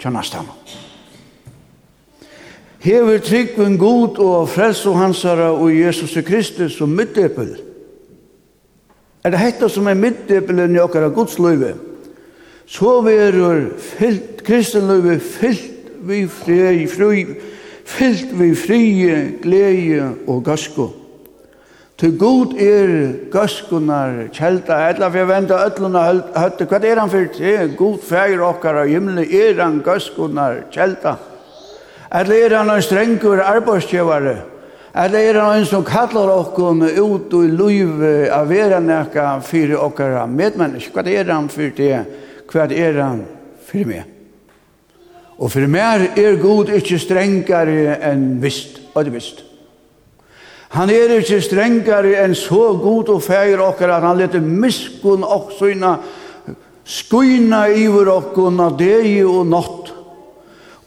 kjennast 0.00 0.40
Musikk 0.40 0.85
hever 2.86 3.18
tryggven 3.18 3.78
god 3.78 4.18
og 4.22 4.48
frels 4.48 4.84
og 4.86 4.98
hansara 5.00 5.50
og 5.50 5.72
Jesus 5.74 6.14
Kristus 6.26 6.76
som 6.78 6.92
middepel. 6.94 7.56
Er 9.24 9.34
det 9.34 9.42
hetta 9.42 9.68
som 9.68 9.88
er 9.90 9.98
middepelen 9.98 10.76
i 10.76 10.82
okkara 10.82 11.10
godsløyve? 11.10 11.74
Så 12.66 13.00
verur 13.02 13.72
fyllt, 13.78 14.44
kristenløyve 14.46 15.18
fyllt 15.18 15.90
vi 16.06 16.22
fri, 16.30 16.86
fri, 16.86 17.26
fyllt 17.86 18.32
vi 18.38 18.54
frie, 18.54 19.18
glede 19.42 20.12
og 20.26 20.44
gasko. 20.46 20.90
Til 21.98 22.18
god 22.18 22.58
er 22.60 22.90
gaskunar 23.32 24.26
kjelta, 24.34 24.82
etla 24.90 25.08
for 25.08 25.22
jeg 25.22 25.30
venda 25.30 25.62
ölluna 25.64 26.02
høtte, 26.36 26.66
hva 26.68 26.82
er 26.84 27.00
han 27.00 27.10
for? 27.10 27.30
Det 27.38 27.54
er 27.54 27.78
god 27.78 28.02
feir 28.04 28.42
okkara 28.44 28.84
i 28.84 28.92
himmelen, 28.94 29.24
er 29.24 29.62
han 29.62 29.80
gaskunar 29.82 30.68
kjelda. 30.74 31.16
Eller 32.10 32.50
er 32.50 32.56
han 32.58 32.70
en 32.70 32.82
strengur 32.82 33.42
arbeidsgjøvare? 33.42 34.36
Eller 34.96 35.30
er 35.30 35.40
han 35.40 35.60
en 35.60 35.66
som 35.68 35.84
kallar 35.84 36.30
okkom 36.32 36.84
ut 36.86 37.34
og 37.34 37.56
liv 37.60 38.04
av 38.32 38.48
vera 38.48 38.80
nekka 38.80 39.40
fyrir 39.44 39.80
okkara 39.82 40.26
medmennesk? 40.26 40.94
Hva 40.94 41.04
er 41.10 41.32
han 41.32 41.50
fyrir 41.52 41.74
det? 41.76 42.04
Hva 42.52 42.68
er 42.70 43.00
han 43.02 43.24
fyrir 43.66 43.90
meg? 43.90 44.12
Og 45.36 45.52
fyrir 45.52 45.68
meg 45.68 46.16
er 46.16 46.38
god 46.40 46.70
ikkje 46.72 47.02
strengare 47.02 47.98
enn 48.08 48.38
vist, 48.40 48.78
og 48.94 49.04
det 49.04 49.12
vist. 49.12 49.42
Han 50.76 50.90
er 50.90 51.12
ikkje 51.18 51.42
strengare 51.44 52.14
enn 52.22 52.34
så 52.36 52.72
god 52.80 53.12
og 53.12 53.20
feir 53.24 53.60
okkara 53.62 53.98
at 53.98 54.06
han 54.08 54.18
leter 54.18 54.40
miskun 54.40 55.24
og 55.24 55.52
syna 55.58 55.98
skuina 56.86 57.66
iver 57.68 58.08
okkona 58.14 58.70
degi 58.78 59.20
og 59.26 59.46
natt 59.50 59.85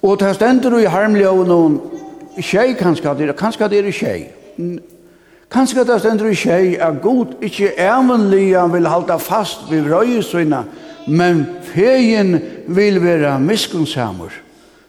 Og 0.01 0.19
det 0.19 0.35
stender 0.35 0.77
i 0.79 0.87
harmljoven 0.87 1.51
og 1.51 1.95
tjej 2.41 2.73
kanskje 2.79 3.13
det 3.17 3.29
er, 3.29 3.33
kanskje 3.37 3.67
det 3.69 3.79
er 3.79 3.91
tjej. 3.91 4.21
Kanskje 5.51 5.83
det 5.83 5.99
stender 5.99 6.29
i 6.29 6.35
tjej 6.35 6.77
at 6.79 7.01
god 7.01 7.35
ikke 7.41 7.73
ævenlige 7.75 8.63
vil 8.71 8.87
halda 8.87 9.17
fast 9.17 9.67
ved 9.71 9.91
røyesvinna, 9.91 10.63
men 11.07 11.45
feien 11.73 12.39
vil 12.67 13.01
være 13.03 13.39
miskunnsamur, 13.39 14.31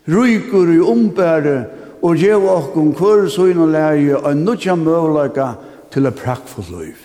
rykur 0.09 0.73
i 0.75 0.81
ombære 0.81 1.65
og 2.03 2.17
gjev 2.17 2.47
okkur 2.49 2.93
kvar 2.97 3.29
søgn 3.29 3.59
og 3.59 4.25
og 4.25 4.37
nutja 4.37 4.75
møvlaga 4.75 5.55
til 5.93 6.07
a 6.07 6.11
prakkfull 6.11 6.71
liv. 6.71 6.97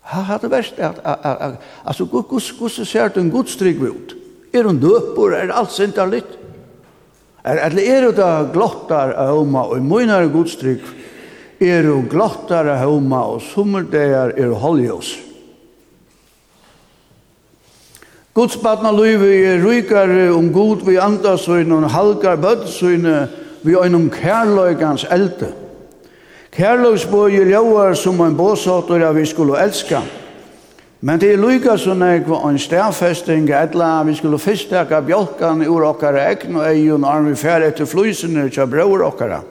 Ha, 0.00 0.20
ha, 0.20 0.38
det 0.42 0.50
verste 0.50 0.82
er 0.82 0.92
at, 1.04 1.58
altså, 1.84 2.04
gus 2.04 2.80
ser 2.88 3.08
det 3.08 3.20
en 3.20 3.30
godstrygg 3.30 3.82
ut? 3.82 4.14
Er 4.52 4.64
hun 4.64 4.80
døper, 4.80 5.36
er 5.36 5.52
alt 5.52 5.72
sintarligt? 5.72 6.38
Er, 7.44 7.60
er, 7.68 7.76
er 7.78 8.06
du 8.08 8.12
da 8.16 8.30
glottar 8.52 9.14
av 9.16 9.36
homa, 9.36 9.66
og 9.68 9.78
i 9.78 9.84
møynare 9.84 10.30
godstrykk, 10.32 10.84
er 11.60 11.86
du 11.86 12.02
glottar 12.10 12.68
av 12.72 12.84
homa, 12.86 13.22
og 13.34 13.42
sommerdegar 13.44 14.34
er 14.36 14.50
hun 14.50 14.62
holjøs. 14.62 15.14
Godsbatna 18.38 18.92
løyve 18.94 19.30
er 19.34 19.64
rykare 19.64 20.28
om 20.30 20.52
god 20.54 20.84
vi 20.86 20.98
andasøyne, 21.02 21.74
og 21.74 21.90
halkar 21.90 22.38
bødsøyne, 22.38 23.22
vi 23.66 23.74
einum 23.74 24.06
kærløygans 24.14 25.08
elde. 25.10 25.50
Kærløysbøy 26.54 27.34
er 27.40 27.50
ljauar 27.50 27.96
som 27.98 28.20
en 28.24 28.36
båsåter 28.38 29.02
av 29.06 29.18
vi 29.18 29.26
skulle 29.26 29.58
elska. 29.60 30.00
Men 31.00 31.20
det 31.22 31.28
er 31.30 31.38
lykka 31.38 31.76
så 31.78 31.94
nekva 31.94 32.40
en 32.48 32.56
stærfesting 32.58 33.46
etla 33.54 34.02
vi 34.08 34.16
skulle 34.18 34.40
fyrstaka 34.42 34.98
bjolkan 35.06 35.62
ur 35.62 35.84
okkara 35.86 36.24
egn 36.32 36.58
og 36.58 36.66
eion 36.66 37.06
arm 37.06 37.28
vi 37.30 37.36
færre 37.38 37.70
etter 37.70 37.86
flysene 37.86 38.48
tja 38.50 38.66
bror 38.66 39.04
okkara. 39.06 39.44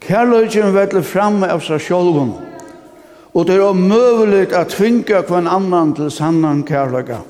Kærløyken 0.00 0.72
vettler 0.72 1.04
fram 1.04 1.44
av 1.44 1.60
seg 1.60 1.84
sjolvun 1.84 2.32
og 3.32 3.46
det 3.48 3.58
er 3.58 3.68
omøvelig 3.68 4.48
at 4.56 4.72
tvinga 4.72 5.22
kvann 5.28 5.48
annan 5.48 5.94
til 5.96 6.10
sannan 6.12 6.64
kærløyka. 6.68 7.20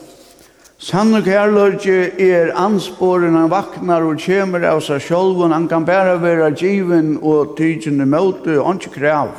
Sannan 0.79 1.23
kærløyke 1.27 2.15
er 2.23 2.55
ansporen 2.59 3.35
han 3.39 3.51
vaknar 3.51 4.07
og 4.07 4.19
kjemer 4.23 4.63
av 4.71 4.83
seg 4.83 5.03
sjolvun 5.03 5.55
han 5.55 5.69
kan 5.71 5.87
bæra 5.87 6.21
vera 6.23 6.55
givin 6.55 7.17
og 7.19 7.57
tydjene 7.59 8.07
møte 8.07 8.61
og 8.63 8.79
ikke 8.79 9.01
krav. 9.01 9.35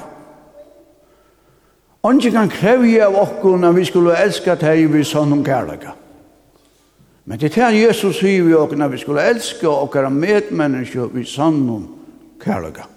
Ongi 2.03 2.31
kan 2.31 2.49
krevje 2.51 3.05
av 3.05 3.15
okkur 3.15 3.61
når 3.61 3.75
vi 3.77 3.83
skulle 3.87 4.15
elska 4.19 4.57
teg 4.59 4.89
vi 4.91 5.05
sånn 5.07 5.37
om 5.37 5.43
kærlega. 5.45 5.93
Men 7.23 7.39
det 7.39 7.53
er 7.55 7.71
Jesus 7.71 8.17
sier 8.19 8.43
vi 8.43 8.57
okkur 8.59 8.75
når 8.81 8.91
vi 8.91 8.99
skulle 8.99 9.23
elska 9.23 9.69
okkara 9.71 10.09
medmenneske 10.11 11.07
vi 11.13 11.23
sånn 11.23 11.61
om 11.71 11.85
kærlega. 12.43 12.89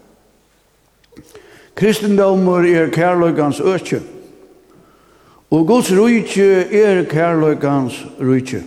Kristendommer 1.79 2.67
er 2.67 2.91
kærlegans 2.91 3.61
økje. 3.63 4.01
Og 5.55 5.67
Guds 5.69 5.93
rujtje 5.95 6.67
er 6.75 7.05
kærløykans 7.07 8.01
rujtje. 8.19 8.65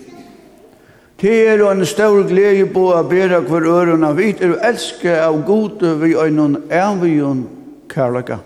Det 1.20 1.34
er 1.52 1.66
en 1.68 1.84
stor 1.84 2.24
glede 2.30 2.70
på 2.72 2.86
å 2.96 3.02
bera 3.04 3.42
hver 3.44 3.68
øren 3.68 4.08
av 4.08 4.16
vidt, 4.16 4.40
er 4.40 4.56
elske 4.64 5.18
av 5.20 5.42
gode 5.44 5.98
vi 6.00 6.16
øynene 6.16 6.64
av 6.72 7.04
vi 7.04 7.18
øynene 7.20 7.50
kærløyka. 7.92 8.40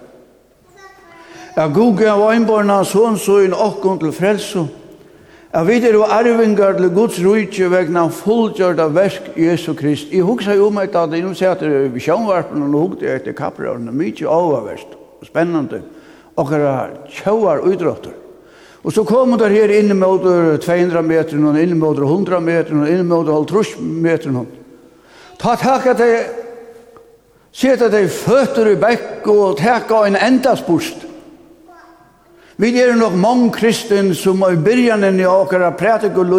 Jeg 1.54 1.70
Gud 1.70 2.00
gav 2.00 2.18
einbarna 2.32 2.80
sånn 2.82 3.14
sånn 3.22 3.54
okkon 3.54 4.00
til 4.02 4.14
frelso, 4.16 4.68
Jeg 5.54 5.66
vi 5.68 5.76
er 5.86 5.96
arvingar 6.02 6.74
til 6.74 6.90
Guds 6.90 7.20
rujtje 7.22 7.68
vegna 7.70 8.08
fullgjørt 8.10 8.80
av 8.80 8.96
versk 8.96 9.22
Jesu 9.38 9.76
Krist. 9.76 10.10
Jeg 10.10 10.26
hugsa 10.26 10.56
jo 10.56 10.72
meg 10.74 10.96
at 10.96 11.12
jeg 11.14 11.22
nå 11.22 11.36
sier 11.38 11.52
at 11.52 11.60
det 11.62 11.70
er 11.70 11.92
visjonvarpen 11.94 12.64
og 12.64 12.74
hugde 12.74 13.06
etter 13.06 13.38
kapprarna, 13.38 13.94
mykje 13.94 14.26
oververst, 14.26 14.98
spennende, 15.22 15.84
okkara 16.36 16.90
tjauar 17.06 17.62
uidrottar. 17.62 18.18
Og 18.84 18.92
så 18.92 19.06
kom 19.06 19.38
der 19.38 19.54
her 19.54 19.70
inn 19.70 19.94
mot 19.94 20.26
200 20.26 21.06
meter, 21.06 21.38
og 21.38 21.62
inn 21.62 21.78
mot 21.78 22.02
100 22.02 22.42
meter, 22.42 22.74
og 22.74 22.90
inn 22.90 23.06
mot 23.06 23.30
50 23.30 23.78
meter. 24.02 24.42
Ta 25.38 25.54
takk 25.56 25.92
at 25.94 26.02
jeg 26.02 26.26
Seta 27.54 27.86
dei 27.94 28.08
føtter 28.10 28.72
i 28.72 28.78
bekk 28.82 29.28
og 29.30 29.60
teka 29.60 30.08
en 30.08 30.16
endasbust. 30.18 31.13
Vi 32.58 32.70
er 32.78 32.94
nok 32.96 33.16
mange 33.18 33.50
kristen 33.56 34.14
som 34.16 34.44
i 34.46 34.56
byrjanen 34.56 35.20
i 35.20 35.26
åkara 35.26 35.72
prætik 35.72 36.18
og 36.18 36.34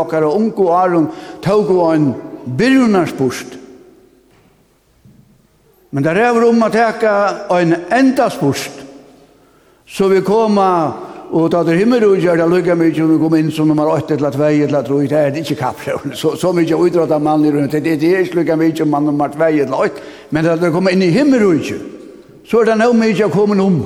åkara 0.00 0.30
unko 0.34 0.72
arum 0.74 1.08
tåg 1.42 1.70
og 1.70 1.94
en 1.94 2.14
byrjunarspust. 2.46 3.58
Men 5.92 6.02
det 6.02 6.16
er 6.16 6.44
om 6.48 6.62
å 6.64 6.70
teka 6.72 7.14
en 7.52 7.74
endaspust. 7.92 8.80
Så 9.86 10.08
vi 10.08 10.22
kommer 10.24 10.92
og 11.32 11.50
ta 11.52 11.62
til 11.64 11.78
himmel 11.80 12.04
og 12.04 12.20
gjør 12.20 12.42
det 12.42 12.48
lukka 12.48 12.74
mykje 12.76 13.04
om 13.04 13.10
vi 13.12 13.18
kommer 13.20 13.40
inn 13.40 13.50
som 13.52 13.68
nummer 13.68 13.88
8 13.92 14.16
eller 14.16 14.34
2 14.34 14.48
eller 14.66 14.86
3 14.88 14.98
det 15.08 15.18
er 15.18 15.38
ikke 15.40 15.60
kapsjøen. 15.60 16.14
Så, 16.16 16.34
så 16.36 16.52
mykje 16.52 16.76
utråd 16.76 17.12
av 17.12 17.22
mann 17.22 17.44
i 17.44 17.52
rundt. 17.52 17.72
Det 17.72 17.96
det 18.00 18.10
er 18.10 18.24
ikke 18.26 18.40
lukka 18.40 18.56
mykje 18.56 18.84
om 18.84 18.92
man 18.92 19.08
nummer 19.08 19.32
2 19.32 19.44
eller 19.48 19.76
8 19.78 20.02
men 20.30 20.44
det 20.44 20.52
er 20.52 20.68
å 20.68 20.74
inn 20.92 21.04
i 21.04 21.12
himmel 21.12 21.46
og 21.46 21.60
gjør 21.70 21.84
Så 22.48 22.60
er 22.60 22.72
det 22.72 22.78
noe 22.80 22.96
mykje 22.96 23.28
å 23.28 23.32
komme 23.32 23.56
om. 23.62 23.78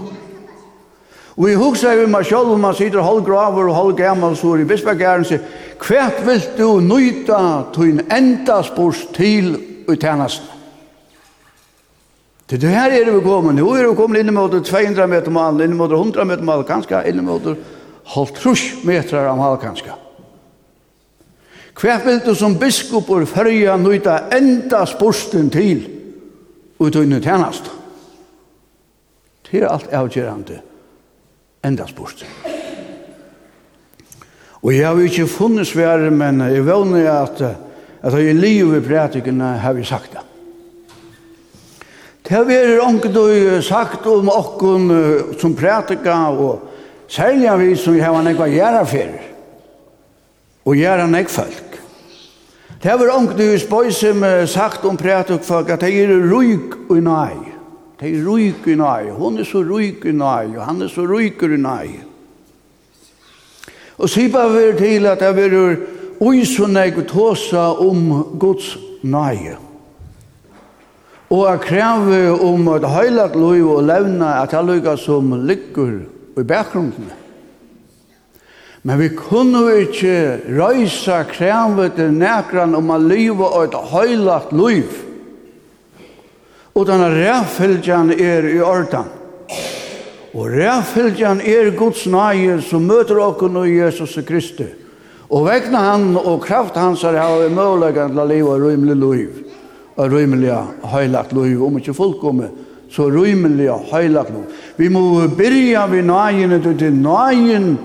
Og 1.37 1.49
jeg 1.51 1.61
husker 1.61 1.99
jo 2.01 2.09
meg 2.09 2.25
selv 2.25 2.55
om 2.55 2.63
man 2.65 2.75
sitter 2.75 3.05
halvgraver 3.05 3.69
og 3.69 3.77
halvgammel 3.77 4.37
så 4.37 4.55
er 4.55 4.63
i 4.65 4.69
bispegæren 4.69 5.25
sier 5.29 5.45
Hvert 5.77 6.23
vil 6.25 6.45
du 6.57 6.69
nøyta 6.81 7.41
til 7.75 7.91
en 7.93 8.05
enda 8.09 8.63
spors 8.65 9.03
til 9.13 9.51
i 9.85 9.97
tjenesten? 10.01 10.49
Til 12.49 12.61
det 12.63 12.71
her 12.71 12.95
er 12.95 13.11
vi 13.11 13.21
kommet. 13.21 13.59
Nå 13.59 13.75
er 13.75 13.89
vi 13.89 13.97
kommer 13.99 14.21
in 14.21 14.33
mot 14.35 14.51
200 14.51 15.07
meter 15.07 15.31
mal, 15.31 15.61
in 15.61 15.77
mot 15.77 15.93
100 15.93 16.25
meter 16.25 16.45
mal, 16.45 16.65
kanske 16.65 17.03
in 17.09 17.25
mot 17.25 17.43
halvtrus 18.15 18.85
meter 18.85 19.27
av 19.27 19.37
mal, 19.37 19.59
kanske 19.59 19.93
Hvert 21.77 22.07
vil 22.07 22.21
du 22.25 22.35
som 22.35 22.55
biskop 22.57 23.11
og 23.11 23.27
førja 23.29 23.75
nøyta 23.77 24.31
enda 24.33 24.87
sporsten 24.89 25.51
til 25.53 25.83
i 26.81 26.91
tjenesten? 26.91 27.69
Det 29.45 29.61
er 29.61 29.69
alt 29.69 29.93
avgjørende 29.93 30.63
enda 31.67 31.87
bort. 31.97 32.25
Og 34.63 34.75
jeg 34.75 34.87
har 34.89 35.03
ikke 35.03 35.27
funnet 35.27 35.67
svære, 35.67 36.11
men 36.11 36.41
jeg 36.41 36.67
vågner 36.67 37.11
at, 37.23 37.43
at 38.03 38.15
jeg 38.15 38.35
lever 38.35 38.77
i 38.77 38.81
prætikene, 38.81 39.45
har 39.45 39.73
vi 39.73 39.85
sagt 39.85 40.13
det. 40.13 40.23
Det 42.27 42.35
har 42.35 42.43
vært 42.43 42.81
ångt 42.83 43.65
sagt 43.65 44.07
om 44.07 44.29
åkken 44.29 44.89
som 45.39 45.55
prætika, 45.55 46.17
og 46.35 46.65
særlig 47.09 47.49
av 47.49 47.61
vi 47.61 47.77
som 47.79 47.95
jeg 47.95 48.05
har 48.05 48.23
nekva 48.27 48.49
gjerra 48.51 48.83
fyrir, 48.83 49.29
og 50.67 50.75
gjerra 50.75 51.07
nek 51.07 51.31
folk. 51.31 51.79
Det 52.83 52.91
har 52.91 52.99
vært 52.99 53.15
ångt 53.15 53.39
du 53.39 53.59
spøyse 53.59 54.11
sagt 54.51 54.85
om 54.85 54.99
prætikfolk 54.99 55.71
at 55.71 55.87
det 55.87 55.95
er 56.03 56.19
ruik 56.27 56.75
og 56.91 56.99
nei. 56.99 57.46
Det 58.01 58.11
er 58.13 58.25
ryk 58.29 58.67
i 58.69 58.75
nøye. 58.77 59.13
Hun 59.17 59.39
er 59.39 59.45
så 59.49 59.63
ryk 59.65 60.05
i 60.05 60.13
nøye, 60.13 60.59
og 60.59 60.65
han 60.67 60.83
er 60.83 60.89
så 60.93 61.07
ryker 61.09 61.55
i 61.55 61.61
nøye. 61.61 62.03
Og 63.99 64.09
så 64.13 64.29
bare 64.33 64.53
vi 64.53 64.79
til 64.79 65.07
at 65.07 65.23
jeg 65.25 65.37
vil 65.37 65.77
uisunne 66.21 66.81
jeg 66.85 67.07
tåsa 67.09 67.71
om 67.81 68.11
Guds 68.39 68.77
nøye. 69.03 69.57
Og 71.31 71.47
jeg 71.51 71.61
krever 71.61 72.45
om 72.45 72.69
et 72.77 72.85
høylat 72.87 73.35
liv 73.37 73.71
og 73.71 73.87
levne 73.89 74.29
at 74.43 74.53
jeg 74.53 74.69
lykker 74.69 74.97
som 75.01 75.33
ligger 75.47 75.97
i 76.39 76.45
bakgrunnen. 76.45 77.09
Men 78.87 79.01
vi 79.01 79.09
kunne 79.09 79.65
ikke 79.81 80.39
røysa 80.47 81.25
krevet 81.27 81.97
til 81.97 82.13
nekran 82.15 82.77
om 82.79 82.93
at 82.95 83.03
livet 83.03 83.49
og 83.49 83.65
et 83.65 83.75
høylat 83.91 84.53
liv 84.55 85.06
og 86.77 86.85
den 86.85 87.01
rævfylgjan 87.01 88.11
er 88.21 88.49
i 88.53 88.61
ordan. 88.61 89.09
Og 90.35 90.51
rævfylgjan 90.53 91.41
er 91.41 91.71
Guds 91.77 92.05
nage 92.07 92.61
som 92.63 92.85
møter 92.85 93.21
okken 93.25 93.57
og 93.57 93.71
Jesus 93.71 94.19
Kristus. 94.29 94.75
Og 95.31 95.47
vegna 95.49 95.79
han 95.79 96.13
og 96.17 96.45
kraft 96.45 96.77
hans 96.77 97.03
har 97.03 97.41
vi 97.41 97.49
møvleggen 97.55 98.13
til 98.13 98.21
å 98.23 98.29
leve 98.29 98.53
og 98.53 98.69
rymelig 98.69 98.97
liv. 99.01 99.41
Og 99.97 100.13
rymelig 100.13 100.53
høylagt 100.85 101.33
liv, 101.33 101.65
om 101.65 101.81
ikke 101.81 101.97
fullkomme, 101.97 102.51
så 102.93 103.09
rymelig 103.11 103.73
høylagt 103.91 104.31
liv. 104.31 104.45
Vi 104.77 104.93
må 104.93 105.25
byrja 105.33 105.87
vi 105.91 106.05
nagene 106.05 106.61
til 106.63 106.79
til 106.79 106.95
nagen 106.95 107.79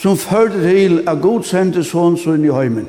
som 0.00 0.16
førte 0.16 0.64
til 0.64 1.02
at 1.06 1.20
Gud 1.20 1.44
sendte 1.44 1.84
sånn 1.84 2.16
sånn 2.16 2.48
i 2.48 2.54
høymen. 2.54 2.88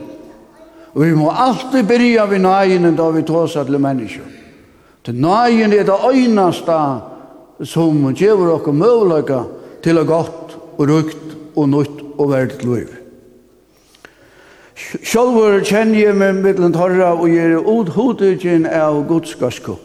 Og 0.95 1.03
vi 1.03 1.15
må 1.15 1.29
alltid 1.29 1.83
byrja 1.87 2.25
vi 2.31 2.39
nagene 2.39 2.95
da 2.95 3.11
vi 3.11 3.27
tås 3.27 3.59
til 3.59 3.77
mennesker. 3.79 4.40
Til 5.05 5.15
nøyen 5.15 5.73
er 5.73 5.83
det 5.83 5.97
øyneste 6.13 6.77
som 7.65 8.13
gjør 8.13 8.45
dere 8.45 8.73
mulighet 8.73 9.45
til 9.83 9.97
å 9.97 10.05
godt 10.05 10.57
og 10.77 10.89
rukt 10.89 11.37
og 11.55 11.69
nytt 11.69 12.01
og 12.17 12.29
verdt 12.31 12.65
liv. 12.65 12.89
Sjølver 15.01 15.61
kjenner 15.65 15.99
jeg 15.99 16.17
meg 16.17 16.41
mittlen 16.41 16.73
torra 16.73 17.13
og 17.13 17.29
gjør 17.29 17.61
ut 17.65 17.89
hodutjen 17.95 18.65
av 18.65 19.01
Guds 19.09 19.33
gasko. 19.37 19.77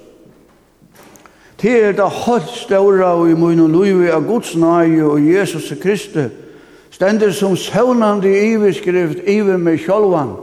Det 1.61 1.73
er 1.73 1.95
det 1.97 2.09
høyt 2.25 2.51
større 2.53 3.13
i 3.31 3.37
munn 3.37 3.63
og 3.65 3.73
liv 3.73 4.03
av 4.13 4.27
Guds 4.29 4.53
nøye 4.57 5.05
og 5.05 5.25
Jesus 5.25 5.73
Kristi 5.81 6.27
stender 6.93 7.33
som 7.33 7.57
søvnande 7.57 8.29
iverskrift 8.29 9.25
iver 9.29 9.57
med 9.57 9.81
sjølvan 9.81 10.37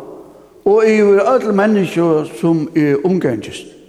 og 0.65 0.89
iver 0.89 1.21
alle 1.27 1.53
mennesker 1.53 2.29
som 2.39 2.65
er 2.75 3.01
omgengest. 3.05 3.82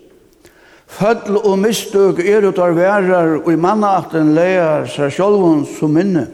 Fødl 0.86 1.38
og 1.40 1.58
mistøk 1.58 2.20
er 2.22 2.44
ut 2.46 2.58
av 2.60 2.76
værer, 2.76 3.38
og 3.40 3.50
i 3.52 3.58
mannaten 3.58 4.34
leier 4.36 4.86
seg 4.90 5.12
sjolvun 5.16 5.64
som 5.66 5.94
minne. 5.96 6.26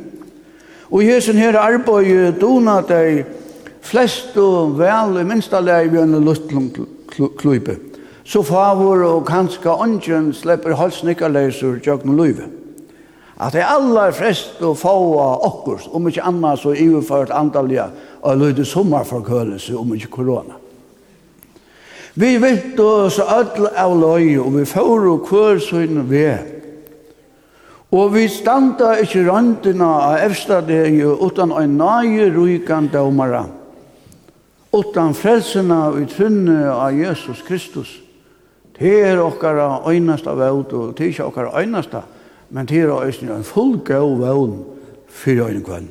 Og 0.91 1.07
hesen 1.07 1.39
her 1.39 1.57
arbeid 1.59 2.41
dona 2.41 2.81
deg 2.83 3.23
flest 3.87 4.37
og 4.41 4.77
vel 4.79 5.21
i 5.21 5.27
minsta 5.27 5.63
leie 5.63 5.89
vi 5.91 6.01
enn 6.03 6.19
luttlom 6.25 6.69
kluipe. 7.39 7.79
Så 8.25 8.43
favor 8.47 9.03
og 9.07 9.27
kanska 9.27 9.73
ånden 9.73 10.31
slipper 10.37 10.77
halsnikkerleiser 10.79 11.81
tjøkken 11.83 12.19
luive. 12.19 12.51
At 13.41 13.57
det 13.57 13.65
aller 13.65 14.13
flest 14.13 14.61
og 14.61 14.77
få 14.77 14.93
av 15.17 15.47
okkurs, 15.49 15.89
om 15.89 16.07
ikke 16.11 16.27
annet 16.29 16.61
så 16.61 16.75
iverført 16.77 17.33
antallet 17.33 17.97
og 18.21 18.37
løyde 18.37 18.67
sommerforkølelse 18.69 19.79
om 19.81 19.95
ikke 19.97 20.13
korona. 20.21 20.60
Vi 22.15 22.39
vitt 22.39 22.81
oss 22.81 23.19
öll 23.19 23.69
av 23.77 23.95
løy, 24.01 24.39
og 24.39 24.57
vi 24.59 24.65
får 24.67 25.07
og 25.13 25.23
kvør 25.29 25.61
søgne 25.63 26.03
vi. 26.09 26.27
Og 27.91 28.15
vi 28.15 28.27
standa 28.29 28.97
ikkje 29.03 29.27
røndina 29.29 29.93
av 30.11 30.27
efstadegi, 30.27 31.05
utan 31.05 31.53
ein 31.53 31.79
nage 31.79 32.31
ruikan 32.35 32.91
daumara. 32.93 33.47
utan 34.73 35.15
frelsina 35.15 35.89
og 35.91 36.07
trunne 36.11 36.71
av 36.71 36.95
Jesus 36.95 37.43
Kristus. 37.47 38.01
Det 38.79 38.93
er 39.05 39.21
okkara 39.21 39.83
øynasta 39.91 40.35
veld, 40.39 40.73
og 40.73 40.95
det 40.97 41.05
er 41.05 41.13
ikkje 41.13 41.27
okkara 41.27 41.61
øynasta, 41.61 42.05
men 42.51 42.67
det 42.67 42.85
er 42.85 42.95
òsne 42.95 43.35
en 43.35 43.45
fullgå 43.45 44.01
vevn 44.23 44.55
fyrir 45.09 45.51
øynekvann. 45.51 45.89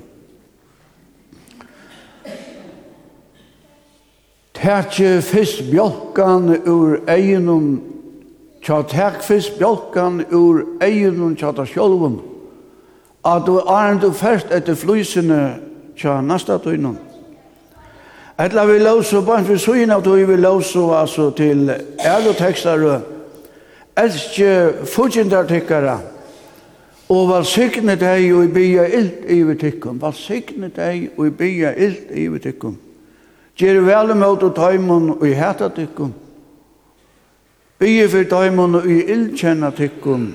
Tætje 4.59 5.21
fyrst 5.21 5.71
bjolkan 5.71 6.49
ur 6.67 6.97
eginum, 7.07 7.79
tja 8.63 8.81
tæk 8.81 9.21
fyrst 9.23 9.55
bjolkan 9.59 10.25
ur 10.35 10.65
eginum 10.83 11.35
tja 11.35 11.53
ta 11.55 11.63
sjolvum, 11.65 12.17
at 13.23 13.45
du 13.47 13.61
arnd 13.63 14.01
du 14.01 14.11
fyrst 14.11 14.51
etter 14.51 14.75
flysene 14.75 15.59
tja 15.95 16.17
nasta 16.21 16.57
tøynum. 16.59 16.97
Etla 18.39 18.65
vi 18.65 18.79
lausu, 18.79 19.21
bare 19.21 19.45
for 19.45 19.55
søgin 19.55 19.91
at 19.91 20.05
vi 20.05 20.35
lausu 20.35 20.91
altså, 20.91 21.29
til 21.31 21.71
ærlo 22.05 22.33
tekstar, 22.33 23.01
elskje 23.97 24.73
fudgindartikkara, 24.85 25.97
og 27.09 27.29
valsikne 27.31 27.95
deg 27.95 28.27
og 28.35 28.43
i 28.43 28.51
bya 28.53 28.91
ilt 28.91 29.23
i 29.23 29.39
vitikkum, 29.43 30.01
valsikne 30.01 30.67
deg 30.75 31.09
og 31.17 31.27
i 31.27 31.35
bya 31.39 31.73
ilt 31.77 32.11
i 32.11 32.27
vitikkum. 32.27 32.77
Gjer 33.59 33.81
vel 33.83 34.13
imot 34.13 34.43
og 34.47 34.53
tøymon 34.55 35.15
og 35.17 35.25
i 35.27 35.35
heta 35.35 35.67
tykkun. 35.75 36.13
Bygge 37.79 38.05
for 38.11 38.29
tøymon 38.31 38.79
og 38.79 38.85
i 38.87 39.01
ildkjenna 39.11 39.73
tykkun 39.75 40.29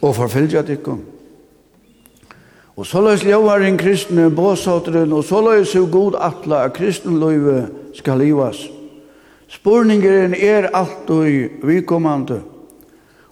og 0.00 0.14
forfylgja 0.16 0.62
tykkun. 0.64 1.02
Og 2.74 2.86
så 2.88 3.02
løs 3.04 3.22
ljóvar 3.22 3.62
en 3.62 3.76
kristne 3.78 4.30
båsateren, 4.34 5.12
og 5.14 5.22
så 5.24 5.38
løs 5.44 5.74
jo 5.76 5.84
god 5.92 6.16
atla 6.18 6.64
at 6.66 6.74
kristenløyve 6.74 7.68
skal 7.94 8.18
livas. 8.18 8.64
Spurningeren 9.46 10.34
er 10.34 10.72
alt 10.74 11.10
og 11.14 11.28
i 11.30 11.44
vikommande. 11.62 12.40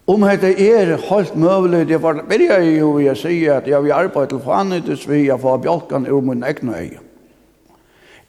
Om 0.06 0.22
hette 0.28 0.52
er 0.54 0.96
helt 1.08 1.34
møvelig, 1.38 1.88
det 1.88 1.98
var 2.02 2.22
byrja 2.28 2.60
jo 2.68 2.92
vi 2.98 3.08
å 3.10 3.16
si 3.18 3.40
at 3.50 3.66
jeg 3.70 3.82
vil 3.82 3.94
arbeid 3.96 4.30
til 4.30 4.42
fanetes 4.44 5.08
vi, 5.08 5.24
jeg 5.26 5.40
får 5.40 5.62
bjolkan 5.64 6.06
ur 6.06 6.22
min 6.26 6.44
egna. 6.46 6.78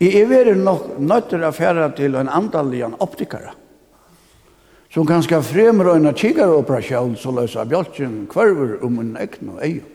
Jeg 0.03 0.19
er 0.19 0.27
veldig 0.27 0.55
nok 0.59 0.87
nødt 0.99 1.29
til 1.31 1.43
å 1.47 1.51
fære 1.55 1.91
til 1.95 2.17
en 2.19 2.31
antallig 2.31 2.83
optikere 2.99 3.53
som 4.93 5.07
kan 5.09 5.23
skal 5.25 5.41
fremrøyne 5.41 6.11
kikaroperasjon 6.13 7.15
så 7.17 7.31
løser 7.33 7.65
bjølgen 7.65 8.27
kvarver 8.29 8.75
om 8.85 8.99
en 9.01 9.15
egn 9.17 9.49
og 9.55 9.63
eier. 9.65 9.87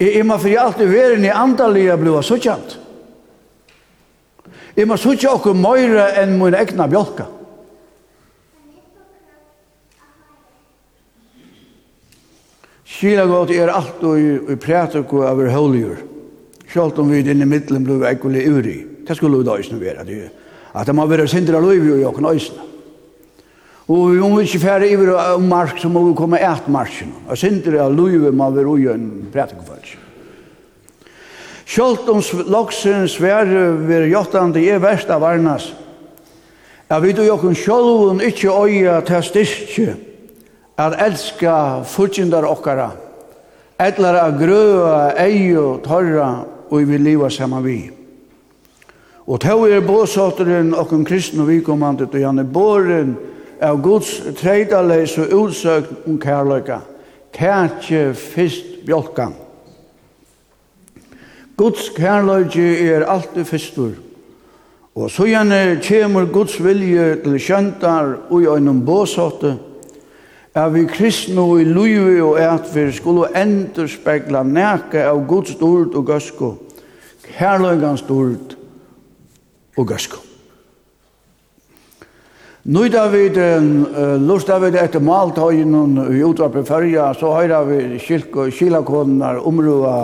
Jeg 0.00 0.24
må 0.24 0.38
for 0.40 0.62
alltid 0.62 0.86
i 0.86 0.94
verden 0.94 1.26
i 1.28 1.32
antallige 1.36 1.98
blod 2.00 2.22
og 2.22 2.24
suttjant. 2.24 2.78
Jeg 4.72 4.88
må 4.88 4.96
suttja 4.96 5.34
okkur 5.34 5.52
møyre 5.52 6.06
enn 6.22 6.38
min 6.40 6.56
egna 6.56 6.86
bjølge. 6.88 7.26
Kina 13.00 13.26
godt 13.28 13.52
er 13.52 13.72
alt 13.72 14.00
og 14.04 14.16
i 14.20 14.56
prætik 14.60 15.12
og 15.12 15.26
over 15.28 15.52
høyligur. 15.52 16.00
Sjalt 16.72 16.98
om 17.02 17.12
vi 17.12 17.20
i 17.20 17.44
middelen 17.44 17.84
blod 17.84 18.08
ekkule 18.08 18.46
uri. 18.48 18.78
Hva 19.10 19.16
skulle 19.18 19.40
det 19.42 19.50
øyne 19.58 19.80
være? 19.80 20.04
Det, 20.06 20.30
at 20.74 20.86
det 20.86 20.94
må 20.94 21.06
være 21.10 21.26
sindra 21.28 21.58
løyvi 21.58 21.96
og 21.96 22.02
jokken 22.02 22.26
øyne. 22.30 22.66
Og 23.90 24.12
vi 24.12 24.18
må 24.22 24.38
ikke 24.38 24.60
fære 24.62 24.90
iver 24.90 25.16
om 25.18 25.42
mark, 25.50 25.78
så 25.78 25.88
må 25.88 26.04
vi 26.06 26.14
komme 26.14 26.38
et 26.38 26.68
marsjen. 26.68 27.10
Og 27.28 27.38
sindra 27.38 27.88
løyvi 27.88 28.30
må 28.30 28.50
være 28.50 28.66
ui 28.66 28.86
en 28.86 29.26
prætikfølse. 29.32 29.98
Sjølt 31.66 32.08
om 32.08 32.22
loksen 32.46 33.08
svære 33.08 33.66
ver 33.88 34.06
jottande 34.06 34.62
er 34.62 34.78
verst 34.78 35.10
av 35.10 35.20
varnas. 35.26 35.72
Ja, 36.90 36.98
vi 36.98 37.12
du 37.12 37.22
jokken 37.26 37.54
sjolvun 37.54 38.22
ikkje 38.22 38.54
øya 38.62 39.00
til 39.06 39.22
styrkje 39.22 39.96
at 40.78 41.00
elska 41.02 41.82
fortjendar 41.82 42.46
okkara. 42.46 42.92
Etlar 43.78 44.22
a 44.22 44.30
grøa, 44.30 45.14
eio, 45.18 45.80
torra, 45.82 46.44
og 46.70 46.86
vi 46.86 46.98
liva 46.98 47.30
saman 47.30 47.64
vi. 47.64 47.99
Og 49.30 49.38
tå 49.38 49.60
er 49.70 49.84
båsåtteren 49.86 50.72
og 50.74 50.90
en 50.90 51.04
kristne 51.06 51.44
vikommande, 51.46 52.08
og 52.10 52.24
han 52.26 52.42
er 52.42 52.48
båren 52.50 53.12
av 53.62 53.78
Guds 53.82 54.16
treidaleis 54.40 55.14
og 55.22 55.30
utsøkt 55.36 56.08
om 56.10 56.16
kærløyga. 56.18 56.80
Tætje 57.30 58.10
fyrst 58.18 58.80
bjolkan. 58.88 59.36
Guds 61.56 61.92
kærløyga 61.94 62.66
er 62.90 63.06
alltid 63.06 63.46
fyrstur. 63.46 63.94
Og 64.98 65.10
så 65.14 65.28
gjerne 65.30 65.78
kjemur 65.78 66.26
Guds 66.34 66.58
vilje 66.58 67.20
til 67.22 67.38
kjöntar 67.38 68.16
og 68.30 68.42
i 68.42 68.50
øynum 68.50 68.82
båsåtte, 68.82 69.54
er 70.54 70.68
vi 70.74 70.88
kristne 70.90 71.40
og 71.40 71.60
i 71.60 71.64
luivi 71.64 72.18
og 72.20 72.40
at 72.42 72.66
vi 72.74 72.90
skulle 72.92 73.30
enderspegla 73.38 74.42
næka 74.42 75.06
av 75.06 75.22
Guds 75.28 75.54
dord 75.54 75.94
og 75.94 76.06
gøsko, 76.10 76.56
kærløygans 77.38 78.02
dord, 78.02 78.56
og 79.80 79.88
gøsko. 79.88 80.20
Nu 82.70 82.84
da 82.92 83.06
vi 83.08 83.22
lust 84.20 84.50
da 84.50 84.58
vi 84.60 84.68
det 84.70 84.82
etter 84.84 85.00
maltøyen 85.00 85.72
og 85.74 86.10
utvarpe 86.28 86.60
fyrja, 86.68 87.08
så 87.16 87.32
høyra 87.32 87.62
vi 87.64 87.96
kilakonar 88.52 89.40
områda 89.48 89.94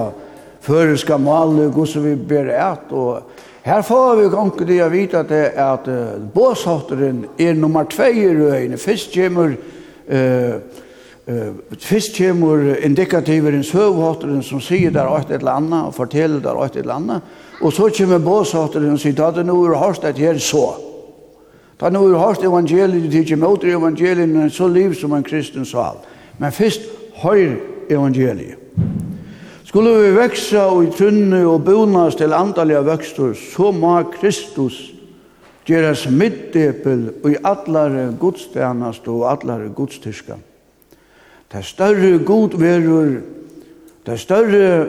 føreska 0.64 1.18
malu, 1.20 1.68
gosse 1.70 2.01
vi 2.01 2.14
ber 2.16 2.49
et, 2.51 2.93
og 2.97 3.20
her 3.66 3.83
får 3.83 4.16
vi 4.20 4.31
gong 4.31 4.53
det 4.62 4.79
jeg 4.79 4.93
vite 4.93 5.20
at, 5.20 5.33
at 5.59 5.89
båshotteren 6.35 7.24
er 7.39 7.57
nummer 7.59 7.87
2 7.91 8.05
i 8.14 8.27
røyene. 8.39 8.79
Fyrst 8.79 9.14
kommer 9.14 9.57
uh, 9.57 10.55
uh, 11.27 11.49
fyrst 11.83 12.14
kommer 12.14 12.77
indikativerens 12.87 13.72
høvhotteren 13.74 14.45
som 14.47 14.62
sier 14.62 14.95
der 14.95 15.11
åt 15.11 15.33
et 15.33 15.41
eller 15.41 15.59
annet, 15.59 15.89
og 15.91 15.97
forteller 15.99 16.41
der 16.45 16.62
åt 16.62 16.77
et 16.77 16.85
eller 16.85 17.01
annet, 17.01 17.35
Og 17.61 17.72
så 17.72 17.88
kommer 17.98 18.18
båsatteren 18.18 18.92
og 18.92 19.00
sier, 19.00 19.22
at 19.24 19.46
nå 19.46 19.57
er 19.64 19.78
hørst 19.80 20.04
at 20.04 20.18
her 20.18 20.38
så. 20.38 20.66
Da 21.80 21.90
nu 21.92 22.04
er 22.07 22.18
hørst 22.18 22.44
evangeliet, 22.44 23.11
det 23.12 23.24
ikke 23.24 23.36
møter 23.36 23.76
evangeliet, 23.76 24.28
men 24.28 24.50
så 24.50 24.68
liv 24.68 24.94
som 24.94 25.12
en 25.12 25.24
kristen 25.24 25.64
sal. 25.64 26.00
Men 26.38 26.52
først 26.52 26.88
høyr 27.22 27.57
evangeliet. 27.90 28.57
Skulle 29.64 29.92
vi 30.00 30.12
veksa 30.16 30.68
og 30.70 30.84
i 30.84 30.92
tunne 30.94 31.42
og 31.46 31.64
bonas 31.64 32.14
til 32.16 32.32
andalige 32.32 32.84
vøkstur, 32.86 33.32
så 33.34 33.72
må 33.74 33.96
Kristus 34.14 34.78
gjeras 35.66 36.07
middepel 36.11 37.09
og 37.24 37.32
i 37.32 37.40
allare 37.44 38.12
godstjenast 38.20 39.09
og 39.11 39.26
allare 39.32 39.72
godstyrska. 39.74 40.38
Det 41.52 41.64
større 41.64 42.18
god 42.24 42.57
verur, 42.59 43.18
det 44.07 44.20
større 44.20 44.86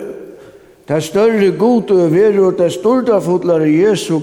Det 0.88 1.04
større 1.04 1.52
god 1.52 1.92
og 1.92 2.12
verur, 2.14 2.52
det 2.52 2.72
større 2.74 3.22
fotlar 3.22 3.66
Jesu 3.68 4.20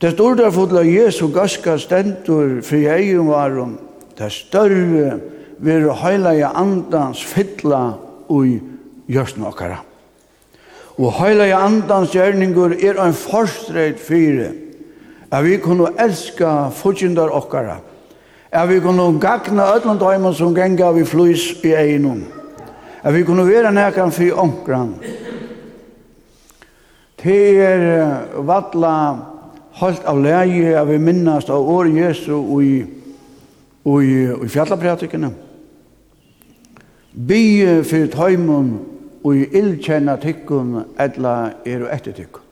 Det 0.00 0.12
større 0.12 0.52
fotlar 0.52 0.86
Jesu 0.86 1.28
gaska 1.28 1.76
stendur 1.78 2.62
fri 2.62 2.86
egin 2.88 3.26
varum. 3.28 3.78
Det 4.18 4.32
større 4.32 5.18
veru 5.58 5.92
heilaja 5.92 6.54
andans 6.56 7.20
fytla 7.24 7.98
ui 8.28 8.60
jørsna 9.08 9.50
okkara. 9.50 9.82
Og 10.96 11.12
heilaja 11.18 11.60
andans 11.66 12.14
gjerningur 12.16 12.72
er 12.80 12.96
ein 13.04 13.12
forstreit 13.12 14.00
fyre 14.00 14.52
at 15.30 15.44
vi 15.44 15.58
kunne 15.62 15.92
elska 15.98 16.70
fudgindar 16.74 17.28
okkara. 17.28 17.76
At 18.52 18.68
vi 18.68 18.80
kunne 18.80 19.20
gagna 19.20 19.74
öllum 19.76 19.98
dæmon 19.98 20.34
som 20.34 20.54
genga 20.54 20.92
vi 20.92 21.04
flus 21.04 21.52
i 21.62 21.74
eginum 21.74 22.24
at 23.02 23.14
vi 23.14 23.22
kunne 23.24 23.46
være 23.48 23.72
nækran 23.72 24.12
for 24.12 24.40
omkran. 24.40 24.94
Det 27.22 27.60
er 27.60 28.42
vattla 28.44 28.94
holdt 29.80 30.04
av 30.08 30.20
leie 30.22 30.76
at 30.76 30.88
vi 30.88 30.98
minnast 30.98 31.50
av 31.52 31.68
år 31.68 31.90
Jesu 31.92 32.32
og 32.36 32.62
i, 32.64 32.74
og 33.84 34.04
i, 34.04 34.16
i 34.44 34.48
fjallapratikene. 34.48 35.32
Bi 37.12 37.42
for 37.84 38.12
tøymon 38.12 38.70
og 39.24 39.36
i 39.36 39.48
illkjenna 39.60 40.16
tykkun 40.20 40.78
etla 41.00 41.34
er 41.66 41.84
og 41.84 41.92
etter 41.92 42.16
tikkun. 42.16 42.46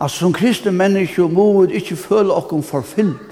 Altså 0.00 0.24
som 0.24 0.32
kristne 0.32 0.72
mennesker 0.72 1.28
må 1.28 1.50
vi 1.60 1.76
ikke 1.78 1.96
føle 1.96 2.34
okkur 2.34 2.62
forfyllt 2.64 3.29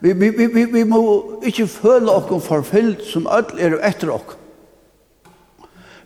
Vi, 0.00 0.12
vi, 0.12 0.28
vi, 0.28 0.46
vi, 0.46 0.64
vi 0.64 0.84
må 0.84 1.00
ikke 1.46 1.66
føle 1.66 2.12
okken 2.12 2.42
forfyllt 2.44 3.04
som 3.08 3.28
alle 3.32 3.60
er 3.62 3.78
etter 3.86 4.12
okken. 4.12 4.42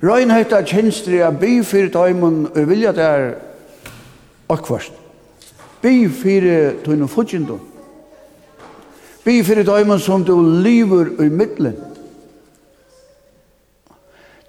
Røynhet 0.00 0.54
av 0.56 0.64
kjenstri 0.64 1.18
av 1.20 1.36
by 1.42 1.58
fyrir 1.66 1.90
tøymon 1.92 2.46
og 2.48 2.68
vilja 2.70 2.94
det 2.96 3.04
er 3.04 3.26
akkvarst. 4.48 4.94
Bi 5.82 6.06
fyrir 6.08 6.78
tøyno 6.84 7.08
fudgjendon. 7.10 7.60
By 9.24 9.34
fyrir 9.44 9.66
tøymon 9.68 10.00
som 10.00 10.24
du 10.24 10.36
lever 10.62 11.12
i 11.20 11.28
middelen. 11.28 11.76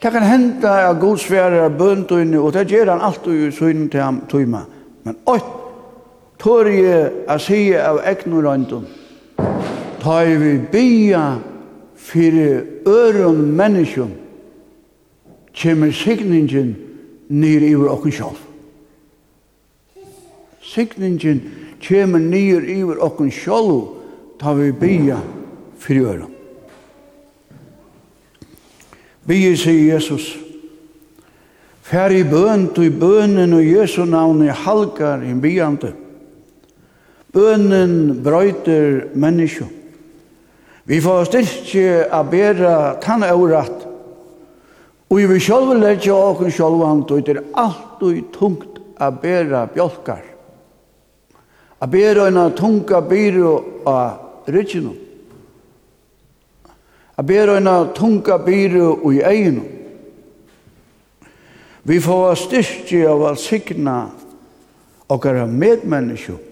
Det 0.01 0.09
kan 0.09 0.23
henda 0.25 0.87
av 0.87 1.03
svære 1.17 1.65
av 1.65 1.75
bøntøyne, 1.77 2.39
og 2.39 2.53
det 2.53 2.71
gjør 2.71 2.89
han 2.89 3.03
alltid 3.05 3.47
i 3.47 3.51
søgn 3.51 3.89
til 3.89 4.01
ham 4.01 4.23
tøyma. 4.29 4.63
Men 5.03 5.19
ått 5.29 5.51
tør 6.41 6.65
jeg 6.71 7.11
å 7.29 7.37
si 7.37 7.59
av 7.77 7.99
egnorøyndon 8.09 8.87
ta 10.01 10.23
i 10.25 10.35
vi 10.37 10.57
bia 10.71 11.39
fyrir 11.95 12.63
øron 12.85 13.35
menneskjum 13.57 14.11
kjemur 15.53 15.91
signingin 15.91 16.75
nir 17.29 17.61
iver 17.61 17.89
okkur 17.89 18.11
sjálf. 18.11 18.41
Signingin 20.61 21.41
kjemur 21.81 22.19
nir 22.19 22.61
iver 22.61 22.97
okkur 22.97 23.29
sjálf 23.31 23.87
ta 24.39 24.53
vi 24.53 24.71
bia 24.71 25.21
fyrir 25.79 26.05
öron. 26.05 26.31
Bia 29.27 29.55
sier 29.55 29.93
Jesus, 29.93 30.37
Fær 31.91 32.13
i 32.15 32.23
bøn, 32.23 32.69
du 32.71 32.85
i 32.87 32.89
og 32.89 33.65
Jesu 33.65 34.05
navn 34.05 34.45
i 34.45 34.47
halkar 34.47 35.23
i 35.23 35.33
biante. 35.33 35.93
Bønnen 37.31 38.23
brøyter 38.23 39.05
menneskje. 39.15 39.67
Vi 40.83 40.97
får 40.99 41.29
styrke 41.29 41.85
a 42.11 42.23
bera 42.27 42.97
tann 42.99 43.23
eurat. 43.23 43.85
Og 45.11 45.23
vi 45.29 45.39
sjálf 45.43 45.71
leggja 45.79 46.15
okkur 46.15 46.51
sjálfan, 46.51 47.05
og 47.07 47.23
det 47.23 47.37
er 47.37 47.45
alt 47.59 48.03
og 48.03 48.19
tungt 48.35 48.81
a 48.99 49.11
bera 49.11 49.65
bjolkar. 49.71 50.25
A 51.81 51.87
bera 51.87 52.27
en 52.27 52.51
tunga 52.53 53.01
byro 53.01 53.53
a 53.87 54.13
rygginum. 54.47 54.97
A 57.17 57.23
bera 57.23 57.57
en 57.57 57.93
tunga 57.95 58.37
byro 58.37 59.11
i 59.11 59.21
eginum. 59.21 59.65
Vi 61.83 61.99
får 61.99 62.35
styrke 62.35 63.07
av 63.09 63.25
a 63.25 63.35
signa 63.35 63.97
okkara 65.09 65.47
medmenneskjum 65.47 66.50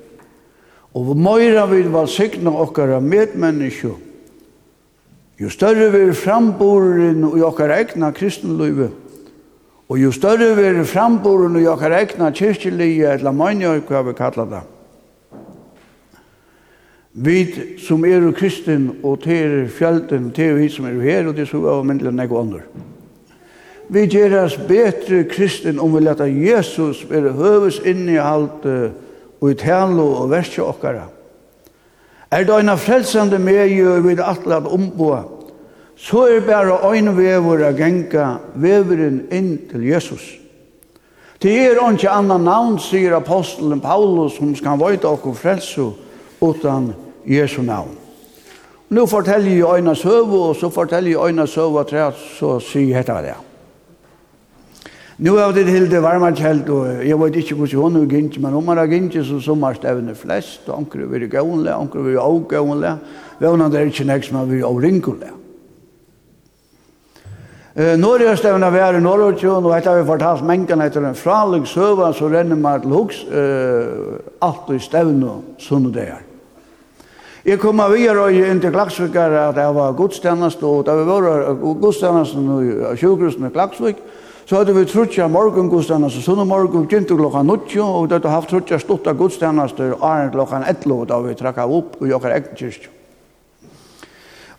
Og 0.97 1.11
møyra 1.17 1.67
vil 1.69 1.91
valsikna 1.93 2.53
okkara 2.63 2.97
medmennesko, 2.99 3.91
jo 5.39 5.49
større 5.53 5.91
vil 5.93 6.15
framboren 6.17 7.21
i 7.37 7.43
okkara 7.45 7.77
egna 7.83 8.09
kristenløyve, 8.11 8.89
og 9.89 10.01
jo 10.01 10.11
større 10.11 10.55
vil 10.57 10.81
framboren 10.85 11.55
i 11.61 11.67
okkara 11.69 12.01
egna 12.01 12.31
kyrkjelige, 12.33 13.13
eller 13.13 13.37
mannjøy, 13.37 13.79
hva 13.87 14.03
vi 14.09 14.17
kallar 14.17 14.49
det. 14.49 14.65
Vi 17.13 17.37
som 17.81 18.05
er 18.05 18.21
jo 18.21 18.31
kristen, 18.31 18.91
og 19.03 19.21
til 19.23 19.67
fjelten, 19.69 20.31
til 20.31 20.55
vi 20.59 20.69
som 20.69 20.85
er 20.85 21.01
her, 21.01 21.27
og 21.27 21.35
til 21.35 21.47
så 21.49 21.61
av 21.67 21.85
myndelig 21.85 22.13
nek 22.15 22.31
og 22.31 22.41
andre. 22.45 22.61
Vi 23.89 24.05
gjør 24.05 24.43
oss 24.43 24.57
bedre 24.69 25.23
kristen 25.25 25.79
om 25.81 25.95
vi 25.95 26.03
leta 26.05 26.27
Jesus 26.29 27.01
være 27.09 27.33
høves 27.33 27.79
inni 27.89 28.19
alt 28.21 28.67
uh, 28.69 28.91
og 29.41 29.51
i 29.51 29.53
tænlo 29.53 30.11
og 30.23 30.29
verskje 30.31 30.63
okkara. 30.63 31.07
Er 32.31 32.43
det 32.43 32.55
eina 32.55 32.75
frelsande 32.75 33.39
megi 33.39 33.81
og 33.81 34.11
atle 34.11 34.55
at 34.55 34.67
omboa, 34.67 35.23
så 35.95 36.27
er 36.27 36.39
bare 36.45 36.93
ein 36.93 37.17
vevor 37.17 37.63
a 37.65 37.71
genka 37.71 38.37
veveren 38.55 39.21
inn 39.31 39.57
til 39.71 39.87
Jesus. 39.87 40.39
Det 41.41 41.51
er 41.51 41.91
ikke 41.91 42.09
annan 42.09 42.41
navn, 42.41 42.79
sier 42.79 43.15
apostelen 43.15 43.81
Paulus, 43.81 44.37
som 44.37 44.55
skal 44.55 44.79
vøyde 44.79 45.07
okkur 45.07 45.33
frelse 45.33 45.91
utan 46.41 46.93
Jesu 47.25 47.61
navn. 47.61 47.95
Nå 48.89 49.05
forteller 49.05 49.51
jeg 49.51 49.77
øyne 49.77 49.95
søvo, 49.95 50.49
og 50.49 50.55
så 50.55 50.69
forteller 50.69 51.11
jeg 51.11 51.27
øyne 51.27 51.47
søvo 51.47 51.75
og 51.75 52.13
så 52.39 52.59
sier 52.59 52.95
hetta 52.95 53.21
det. 53.21 53.48
Nu 55.19 55.33
har 55.35 55.51
det 55.51 55.65
helt 55.67 55.91
det 55.91 55.99
varma 55.99 56.29
kjelt, 56.31 56.69
og 56.71 57.01
jeg 57.03 57.17
vet 57.19 57.35
ikke 57.41 57.55
hvordan 57.59 57.81
hun 57.81 57.95
er 57.99 58.05
gint, 58.07 58.37
men 58.39 58.53
om 58.55 58.63
man 58.63 58.79
er 58.79 58.87
gint, 58.87 59.17
så 59.27 59.41
sommerst 59.43 59.83
evner 59.83 60.15
flest, 60.15 60.69
og 60.69 60.77
anker 60.77 61.01
vi 61.11 61.19
er 61.19 61.25
gønle, 61.27 61.73
anker 61.75 62.05
vi 62.05 62.13
er 62.15 62.63
vil 62.69 62.85
vevna 63.39 63.67
det 63.67 63.81
er 63.81 63.91
ikke 63.91 64.05
nek 64.07 64.23
som 64.23 64.37
er 64.39 64.45
vil 64.47 64.63
avrinkele. 64.63 65.31
Når 67.99 68.23
jeg 68.23 68.37
stevner 68.37 68.71
vi 68.71 68.79
er 68.79 68.95
i 68.95 69.01
Norrøtjøen, 69.03 69.65
og 69.65 69.75
etter 69.75 69.99
vi 69.99 70.07
fortalt 70.07 70.45
mengen 70.47 70.81
etter 70.81 71.03
en 71.03 71.15
fralig 71.15 71.67
søva, 71.67 72.13
så 72.13 72.31
renner 72.31 72.55
man 72.55 72.79
til 72.81 72.95
hoks 72.95 73.19
alt 74.39 74.71
i 74.71 74.79
stevne 74.79 75.35
sånne 75.59 75.91
det 75.95 76.07
er. 76.07 76.23
Jeg 77.43 77.59
kom 77.59 77.79
av 77.83 77.91
via 77.91 78.15
røy 78.15 78.39
inn 78.47 78.59
til 78.63 78.71
Klagsvikar 78.71 79.35
at 79.49 79.59
jeg 79.59 79.75
var 79.75 79.99
godstjennest, 79.99 80.63
og 80.63 80.87
da 80.87 80.95
vi 80.95 81.05
var 81.11 81.59
godstjennest 81.59 82.39
i 82.39 82.95
sjukhusen 83.03 83.47
i 83.47 83.53
Klagsvik, 83.53 83.99
Så 84.49 84.57
hadde 84.57 84.73
vi 84.73 84.81
trutja 84.89 85.27
morgen 85.29 85.67
gudstjenester, 85.69 86.23
sånne 86.25 86.41
morgen 86.49 86.87
begynte 86.87 87.13
klokka 87.13 87.43
90, 87.45 87.83
og 87.85 88.07
vi 88.07 88.15
hadde 88.15 88.31
haft 88.33 88.49
trutja 88.49 88.79
stutta 88.81 89.11
gudstjenester, 89.13 89.91
og 89.93 90.31
klokka 90.33 90.63
11, 90.71 91.03
da 91.11 91.19
vi 91.21 91.35
trakka 91.37 91.67
opp 91.69 91.99
og 91.99 92.09
jokkar 92.09 92.33
egen 92.33 92.55
kyrkja. 92.57 92.89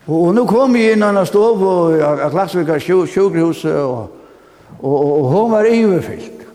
Og 0.06 0.30
nu 0.36 0.44
kom 0.46 0.78
vi 0.78 0.84
inn 0.92 1.02
og 1.02 1.26
stod 1.26 1.58
på 1.58 1.72
Klagsvika 2.30 2.78
sjukhuset, 2.78 3.80
og, 3.82 4.14
og, 4.78 4.94
og 4.94 5.26
hun 5.32 5.50
var 5.56 5.66
iverfyllt. 5.66 6.46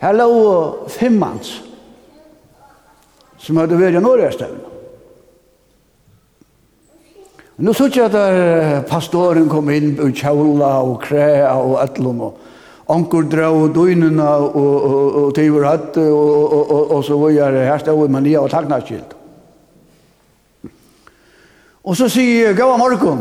Her 0.00 0.16
lå 0.16 0.32
fem 0.88 0.96
femmans, 0.96 1.52
som 3.44 3.60
hadde 3.60 3.76
vært 3.76 4.00
i 4.00 4.04
Norrestevn. 4.08 4.67
Nu 7.60 7.74
så 7.74 7.88
jag 7.92 8.12
där 8.12 8.82
pastoren 8.82 9.48
kom 9.48 9.70
in 9.70 10.00
och 10.00 10.16
kjola 10.16 10.80
och 10.80 11.02
krä 11.02 11.52
och 11.52 11.82
allom 11.82 12.20
och 12.20 12.38
Onkur 12.88 13.26
dra 13.28 13.50
og 13.52 13.74
døgnene 13.76 14.24
og 14.24 15.34
tiver 15.36 15.66
hatt 15.68 15.96
og 16.00 17.02
så 17.04 17.18
var 17.20 17.34
jeg 17.34 17.66
her 17.68 17.82
stod 17.82 18.08
med 18.08 18.24
nye 18.24 18.38
og 18.40 18.48
takknaskilt. 18.48 19.10
Og 21.84 21.96
så 21.96 22.08
sier 22.08 22.46
jeg, 22.46 22.56
gav 22.56 22.72
morgon, 22.80 23.20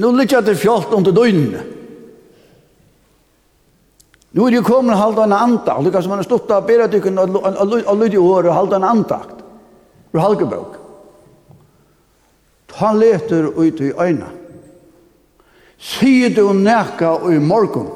nå 0.00 0.12
lytter 0.16 0.38
jeg 0.38 0.46
til 0.46 0.58
fjolt 0.62 0.96
om 0.96 1.04
til 1.04 1.16
døgnene. 1.16 1.60
Nå 4.32 4.48
er 4.48 4.56
det 4.56 4.64
kommet 4.64 4.96
og 4.96 5.20
en 5.26 5.36
antakt, 5.36 5.84
det 5.84 5.92
kan 5.92 6.02
som 6.02 6.16
man 6.16 6.24
har 6.24 6.30
stått 6.30 6.56
av 6.56 6.64
bedre 6.64 6.88
tykken 6.88 7.20
og 7.20 8.00
lytte 8.00 8.16
i 8.16 8.24
året 8.24 8.48
og 8.48 8.56
halda 8.56 8.80
en 8.80 8.90
antakt. 8.94 9.44
Ur 10.16 10.24
halkebøk 10.24 10.85
han 12.76 12.98
leter 12.98 13.48
ut 13.56 13.80
i 13.80 13.92
øyna. 13.92 14.28
Sier 15.78 16.30
du 16.30 16.52
neka 16.52 17.14
i 17.32 17.38
morgon, 17.40 17.88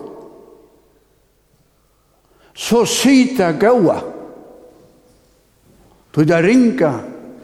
så 2.55 2.85
sier 2.89 3.37
det 3.37 3.59
gaua. 3.61 3.99
Du 6.12 6.24
da 6.24 6.41
ringa 6.43 6.95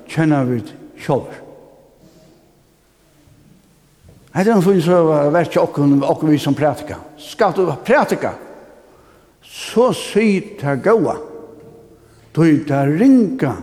kjenner 0.09 0.49
vi 0.49 0.63
sjolver. 1.01 1.43
Hetta 4.37 4.51
er 4.51 4.57
en 4.57 4.65
fin 4.65 4.81
vært 4.81 5.33
verkja 5.33 5.63
okkur, 5.65 5.93
okkur 6.05 6.33
vi 6.33 6.41
som 6.41 6.57
pratika. 6.57 6.99
Skal 7.21 7.55
du 7.57 7.65
pratika, 7.85 8.35
så 9.41 9.91
sier 9.97 10.57
det 10.61 10.79
gaua. 10.85 11.17
Du 12.33 12.45
da 12.69 12.83
ringa 12.89 13.55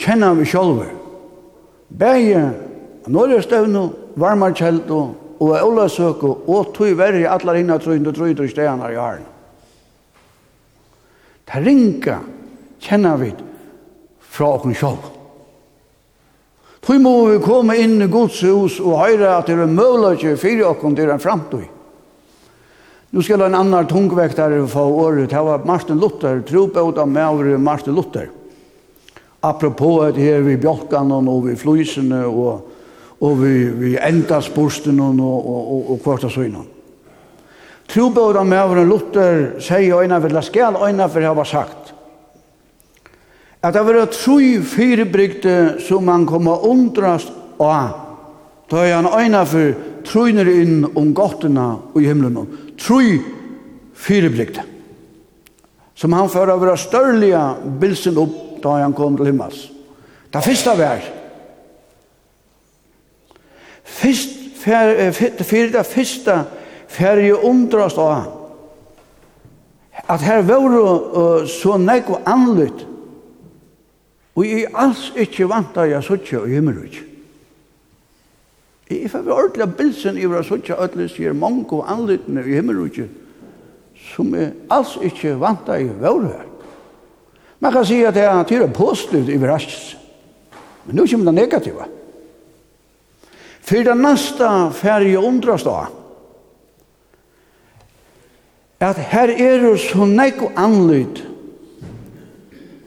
kjenner 0.00 0.36
vi 0.36 0.48
sjolver. 0.48 0.92
Begge 1.88 2.44
Norrstevnu, 3.06 3.88
Varmarkjeldu 4.16 5.00
og 5.40 5.54
Ólasøku 5.60 6.28
og 6.46 6.72
tog 6.76 6.94
verri 6.98 7.24
allar 7.28 7.58
hinna 7.58 7.76
trøyndu 7.78 8.12
trøyndu 8.14 8.46
steganar 8.48 8.94
i 8.94 9.00
harn. 9.00 9.26
Ta 11.44 11.60
ringa 11.60 12.20
kjenna 12.80 13.16
vi 13.20 13.32
fra 14.20 14.54
okken 14.56 14.76
sjálf. 14.76 15.10
Tog 16.84 17.00
må 17.00 17.14
vi 17.30 17.38
komme 17.44 17.76
inn 17.80 18.00
i 18.04 18.10
Guds 18.12 18.40
hus 18.44 18.80
og 18.80 19.00
høyre 19.00 19.36
at 19.38 19.48
det 19.48 19.56
er 19.56 19.70
møvløyke 19.70 20.36
fyrir 20.40 20.68
okken 20.68 20.96
til 20.96 21.12
en 21.12 21.22
framtid. 21.22 21.70
Nu 23.14 23.22
skal 23.22 23.44
en 23.46 23.54
annan 23.54 23.86
tungvektare 23.86 24.58
få 24.66 24.82
året. 25.04 25.30
Det 25.30 25.38
var 25.38 25.64
Martin 25.64 26.00
Luther, 26.00 26.40
tropåta 26.42 27.06
med 27.06 27.60
Martin 27.60 27.94
Luther. 27.94 28.28
Apropå 29.40 30.00
at 30.02 30.16
her 30.16 30.40
vi 30.40 30.56
bjolkan 30.56 31.12
og 31.12 31.46
vi 31.46 31.54
flysene 31.56 32.24
og 32.26 32.73
og 33.20 33.42
vi, 33.42 33.54
vi 33.78 33.96
enda 33.98 34.40
spursten 34.42 35.00
og, 35.00 35.20
og, 35.20 35.72
og, 35.74 35.90
og 35.94 36.00
kvarta 36.02 36.30
søgnan. 36.30 36.66
Trobøyda 37.88 38.42
med 38.44 38.60
over 38.62 38.80
en 38.80 38.88
Luther 38.88 39.40
sier 39.60 40.00
øyna 40.00 40.18
vil 40.18 40.32
la 40.32 40.42
skal 40.42 40.78
øyna 40.80 41.08
for 41.08 41.20
hava 41.20 41.44
sagt 41.44 41.92
at 43.64 43.72
det 43.72 43.80
var 43.86 44.06
tro 44.12 44.38
firebrygte 44.60 45.80
som 45.80 46.04
man 46.04 46.26
kom 46.26 46.48
undrast 46.48 47.32
av 47.60 48.00
da 48.70 48.84
er 48.84 48.94
han 48.96 49.08
øyna 49.08 49.44
for 49.48 49.72
trunner 50.04 50.48
inn 50.48 50.84
om 50.94 51.14
gottene 51.16 51.66
og 51.94 52.00
i 52.00 52.08
himmelen 52.08 52.48
tru 52.80 53.20
fyrirbrygte 53.94 54.64
som 55.94 56.12
han 56.12 56.28
fyrir 56.28 56.54
å 56.54 56.60
være 56.60 56.80
størlige 56.80 57.42
bilsen 57.80 58.18
opp 58.18 58.40
da 58.64 58.78
han 58.80 58.94
kom 58.96 59.16
til 59.18 59.28
himmels. 59.28 59.68
Det 60.32 60.42
første 60.42 60.72
var 60.78 61.04
Fyrst, 63.84 64.38
fer, 64.56 65.12
fyrir 65.12 65.72
det 65.74 65.84
fyrsta, 65.86 66.44
fer 66.88 67.20
jeg 67.20 67.36
undrast 67.44 67.98
av 68.00 68.40
at 70.08 70.20
her 70.20 70.42
var 70.44 70.74
uh, 70.74 71.46
så 71.48 71.78
nekv 71.80 72.18
anlut 72.28 72.84
og 74.34 74.46
jeg 74.46 74.66
alls 74.74 75.12
ikke 75.16 75.46
vant 75.48 75.76
at 75.78 75.88
jeg 75.92 76.04
suttje 76.04 76.40
og 76.42 76.50
himmel 76.50 76.82
ikke 76.84 77.04
jeg 78.90 79.10
får 79.10 79.30
ordentlig 79.32 79.70
bilsen 79.78 80.18
i 80.20 80.26
hver 80.28 80.44
suttje 80.44 80.76
at 80.76 80.96
jeg 80.98 81.12
sier 81.12 81.36
mange 81.36 81.64
og 81.72 81.86
anlutene 81.90 82.44
i 82.44 82.58
himmel 82.58 82.82
som 84.12 84.34
er 84.36 84.52
alls 84.70 84.98
ikke 85.02 85.38
vant 85.40 85.68
i 85.72 85.86
jeg 85.86 86.26
her. 86.28 86.44
Man 87.60 87.72
kan 87.72 87.86
si 87.86 88.02
at 88.04 88.14
det 88.14 88.24
er 88.24 88.66
positivt 88.72 89.28
i 89.28 89.36
hver 89.40 89.58
men 90.84 90.96
nu 90.96 91.06
kommer 91.06 91.32
det 91.32 91.34
negativa. 91.34 91.86
For 93.64 93.80
det 93.80 93.96
neste 93.96 94.48
færre 94.76 95.20
undrast 95.24 95.64
da, 95.64 95.86
at 98.84 98.98
her 98.98 99.30
er 99.32 99.62
det 99.62 99.78
så 99.80 100.04
nek 100.04 100.42
og 100.44 100.58
anlyd, 100.60 101.22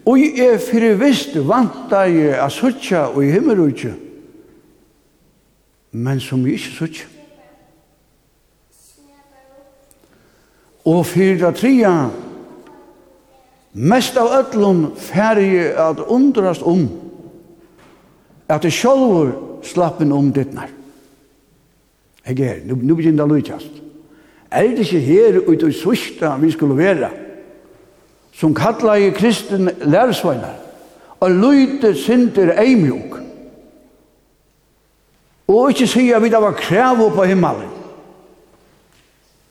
og 0.06 0.20
jeg 0.22 0.52
er 0.54 0.62
fyrir 0.62 1.00
visst 1.02 1.34
vantar 1.50 2.06
jeg 2.14 2.38
a 2.38 2.46
suttja 2.54 3.08
og 3.10 3.26
i 3.26 3.32
himmelutje, 3.34 3.96
men 5.98 6.22
som 6.22 6.46
jeg 6.46 6.60
ikke 6.60 6.76
suttja. 6.76 7.10
Og 10.86 11.02
fyrir 11.10 11.42
det 11.42 11.52
tria, 11.58 11.96
mest 13.74 14.16
av 14.22 14.30
öllum 14.44 14.86
færre 14.96 15.74
at 15.90 16.06
undrast 16.06 16.62
om, 16.62 16.86
at 18.48 18.64
det 18.64 18.72
sjálfur 18.72 19.47
slappen 19.68 20.12
om 20.16 20.32
dittnar. 20.34 20.72
Jeg 22.28 22.40
er, 22.44 22.64
nu, 22.66 22.76
nu 22.76 22.96
begynner 22.96 23.24
det 23.24 23.28
å 23.28 23.36
lykkast. 23.36 23.84
Er 24.52 24.68
det 24.72 24.86
ikke 24.88 25.04
her 25.04 25.40
ut 25.48 25.64
i 25.64 25.72
sørsta 25.76 26.34
vi 26.42 26.52
skulle 26.52 26.78
være, 26.78 27.10
som 28.38 28.56
kallar 28.56 29.02
i 29.02 29.14
kristen 29.16 29.70
lærsveinar, 29.88 30.60
og 31.20 31.34
lyte 31.34 31.94
synder 31.98 32.54
eimjuk, 32.62 33.18
og 35.48 35.72
ikke 35.72 35.88
sier 35.90 36.20
vi 36.22 36.30
da 36.30 36.42
var 36.44 36.60
krev 36.60 37.08
på 37.16 37.26
himmelen, 37.26 37.74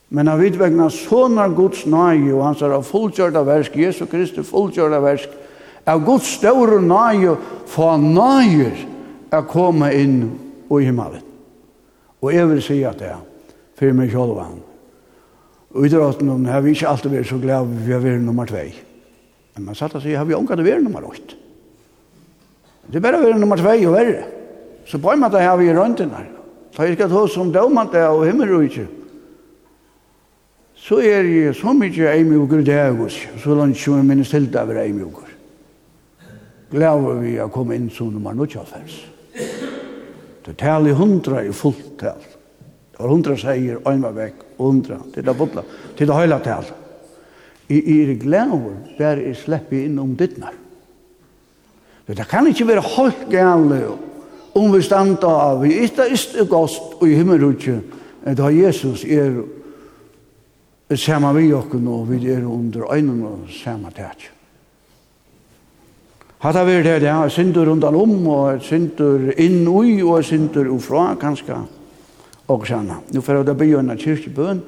Men 0.08 0.28
av 0.30 0.38
vidvegna 0.38 0.86
sånne 0.92 1.48
Guds 1.56 1.80
nage 1.90 2.30
og 2.30 2.44
hans 2.44 2.60
er 2.62 2.76
av 2.76 2.84
fullgjørda 2.86 3.42
versk, 3.42 3.74
Jesu 3.74 4.04
Kristi 4.06 4.44
fullgjørda 4.46 5.00
versk, 5.02 5.32
av 5.86 6.04
Guds 6.06 6.28
større 6.38 6.78
nage, 6.82 7.34
få 7.66 7.96
nager 7.98 8.76
å 9.32 9.42
komme 9.48 9.90
inn 9.96 10.18
i 10.70 10.82
himmelen. 10.84 11.24
Og 12.22 12.32
jeg 12.34 12.48
vil 12.50 12.62
si 12.64 12.80
at 12.86 12.98
det 13.00 13.10
er 13.12 13.22
for 13.76 13.96
meg 13.96 14.10
selv 14.10 14.40
han. 14.40 14.60
Og 15.76 15.86
i 15.86 15.90
drøtten 15.92 16.46
har 16.48 16.62
vi 16.64 16.72
ikke 16.72 16.88
alltid 16.88 17.12
vært 17.12 17.28
så 17.28 17.38
glad 17.40 17.72
vi 17.84 17.92
har 17.92 18.00
vært 18.02 18.24
nummer 18.24 18.48
2. 18.48 18.62
Men 19.56 19.68
man 19.68 19.76
satt 19.76 19.94
og 19.96 20.02
sier, 20.04 20.18
har 20.18 20.28
vi 20.28 20.36
omgått 20.36 20.60
å 20.60 20.64
være 20.64 20.84
nummer 20.84 21.04
8? 21.10 21.36
Det 22.86 22.98
er 22.98 23.04
bare 23.04 23.20
å 23.20 23.24
være 23.26 23.40
nummer 23.40 23.60
2 23.60 23.74
og 23.88 23.96
verre. 23.96 24.24
Så 24.86 25.00
på 25.02 25.12
en 25.12 25.20
måte 25.20 25.42
har 25.42 25.56
vi 25.58 25.72
rønten 25.74 26.12
her. 26.14 26.28
Så 26.76 26.86
jeg 26.86 26.96
skal 26.96 27.10
ta 27.10 27.24
som 27.32 27.52
dømant 27.52 27.92
det 27.92 28.04
av 28.04 28.22
ikke. 28.26 28.86
så 30.76 31.00
er 31.00 31.24
jeg 31.24 31.54
så 31.54 31.72
mye 31.72 32.12
eimjogur 32.12 32.62
det 32.62 32.74
er 32.74 32.92
hos, 32.92 33.16
så 33.42 33.54
langt 33.54 33.76
som 33.76 33.96
jeg 33.96 34.04
minnes 34.04 34.30
til 34.30 34.46
det 34.46 34.60
er 34.60 34.82
eimjogur. 34.84 35.26
Glad 36.70 37.22
vi 37.22 37.40
å 37.40 37.48
komme 37.48 37.74
inn 37.74 37.90
som 37.90 38.12
nummer 38.12 38.34
9. 38.34 39.15
Det 40.46 40.54
tal 40.60 40.86
i 40.86 40.94
hundra 40.94 41.42
er 41.42 41.54
fullt 41.56 41.96
tal. 41.98 42.22
Det 42.92 43.00
var 43.02 43.10
hundra 43.10 43.34
seier, 43.36 43.80
ein 43.90 44.04
var 44.04 44.14
vekk, 44.14 44.44
hundra. 44.60 45.00
Det 45.12 45.24
er 45.26 45.34
butla. 45.34 45.64
Det 45.98 46.06
er 46.06 46.14
heila 46.14 46.38
tal. 46.44 46.68
I 47.66 47.80
er 47.96 48.12
glæver, 48.22 48.76
bare 48.98 49.26
er 49.26 49.34
sleppi 49.34 49.82
inn 49.88 49.98
om 49.98 50.14
dittnar. 50.16 50.54
Det 52.06 52.28
kan 52.30 52.46
ikke 52.46 52.68
være 52.68 52.84
holdt 52.86 53.26
gale 53.32 53.80
om 54.54 54.70
vi 54.72 54.82
standa 54.86 55.26
av. 55.26 55.64
Vi 55.64 55.74
ikke 55.88 56.06
er 56.06 56.46
gost 56.48 56.94
og 57.00 57.08
i 57.08 57.18
himmelrutje. 57.18 57.80
da 58.36 58.50
Jesus 58.50 59.04
er 59.04 59.42
saman 60.94 61.36
vi 61.36 61.52
okken 61.52 61.88
og 61.88 62.08
vi 62.10 62.30
er 62.30 62.46
under 62.46 62.86
øynene 62.92 63.26
og 63.26 63.50
saman 63.50 63.92
tætje. 63.92 64.35
Hatta 66.38 66.64
vi 66.64 66.82
det, 66.82 67.02
ja, 67.02 67.28
sindur 67.28 67.66
rundt 67.66 67.84
om, 67.84 68.26
og 68.28 68.62
sindur 68.62 69.30
inn 69.40 69.66
ui, 69.68 70.02
og 70.02 70.24
sindur 70.24 70.68
ufra, 70.74 71.14
kanska, 71.20 71.62
og 72.48 72.66
sanna. 72.66 73.00
Nu 73.12 73.20
fyrir 73.20 73.46
det 73.46 73.56
byggjønna 73.56 73.96
kyrkjebøn, 73.96 74.60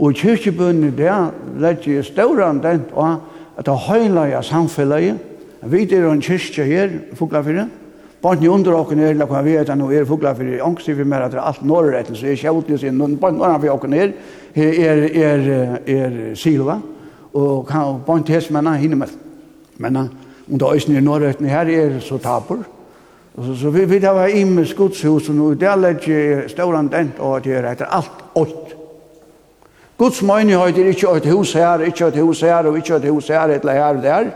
og 0.00 0.14
kyrkjebøn 0.16 0.86
i 0.88 0.94
det, 0.96 1.18
lett 1.60 1.86
i 1.86 2.00
stauran 2.02 2.62
den, 2.64 2.86
og 2.94 3.20
at 3.58 3.68
det 3.68 3.76
høyla 3.88 4.30
i 4.30 4.40
samfellet, 4.42 5.20
vi 5.68 5.84
er 5.92 6.08
en 6.08 6.24
kyrkje 6.24 6.64
her, 6.64 6.96
fuglafyrre, 7.14 7.68
Barni 8.20 8.48
under 8.48 8.74
okken 8.76 9.00
er, 9.00 9.14
lakka 9.16 9.40
vi 9.40 9.54
vet, 9.56 9.70
nå 9.80 9.86
er 9.96 10.04
fugla 10.04 10.34
fyrir 10.36 10.60
Angst 10.60 10.90
vi 10.92 11.04
mer 11.08 11.24
at 11.24 11.32
det 11.32 11.38
er 11.40 11.46
alt 11.48 11.62
norrretten, 11.64 12.16
så 12.16 12.28
jeg 12.28 12.42
kjøtlig 12.42 12.78
sin, 12.82 12.98
Nun 12.98 13.16
barni 13.16 13.40
under 13.40 13.58
vi 13.58 13.70
okken 13.72 13.94
er, 13.96 14.12
er, 14.54 15.06
er, 15.08 15.46
er, 15.86 16.18
silva, 16.36 16.76
og 17.32 17.72
barni 18.06 18.26
tess 18.28 18.50
menna, 18.52 18.74
hinne 18.76 19.08
menna, 19.78 20.04
og 20.52 20.60
det 20.60 20.88
øyne 20.88 20.98
i 20.98 21.00
Norrøtten 21.00 21.48
her 21.48 21.66
er 21.68 22.00
så 22.00 22.18
taper. 22.18 22.62
Så, 23.44 23.54
så 23.54 23.70
vi 23.70 23.84
vet 23.90 24.02
hva 24.02 24.26
i 24.26 24.44
med 24.44 24.66
skudshus, 24.66 25.28
og 25.28 25.56
det 25.60 25.68
er 25.68 25.78
litt 25.80 26.50
stående 26.50 26.96
dent, 26.96 27.18
og 27.18 27.44
det 27.44 27.56
er 27.56 27.70
etter 27.70 27.86
alt 27.86 28.24
ått. 28.34 28.74
Guds 30.00 30.22
mening 30.22 30.56
har 30.56 30.70
det 30.72 30.86
ikke 30.94 31.10
et 31.16 31.26
hus 31.32 31.52
her, 31.52 31.82
ikke 31.84 32.06
et 32.06 32.22
hus 32.22 32.40
her, 32.40 32.66
og 32.66 32.76
ikke 32.76 32.96
et 32.96 33.10
hus 33.10 33.28
her, 33.28 33.48
et 33.48 33.60
eller 33.60 33.72
her 33.72 33.96
og 33.96 34.02
der. 34.02 34.30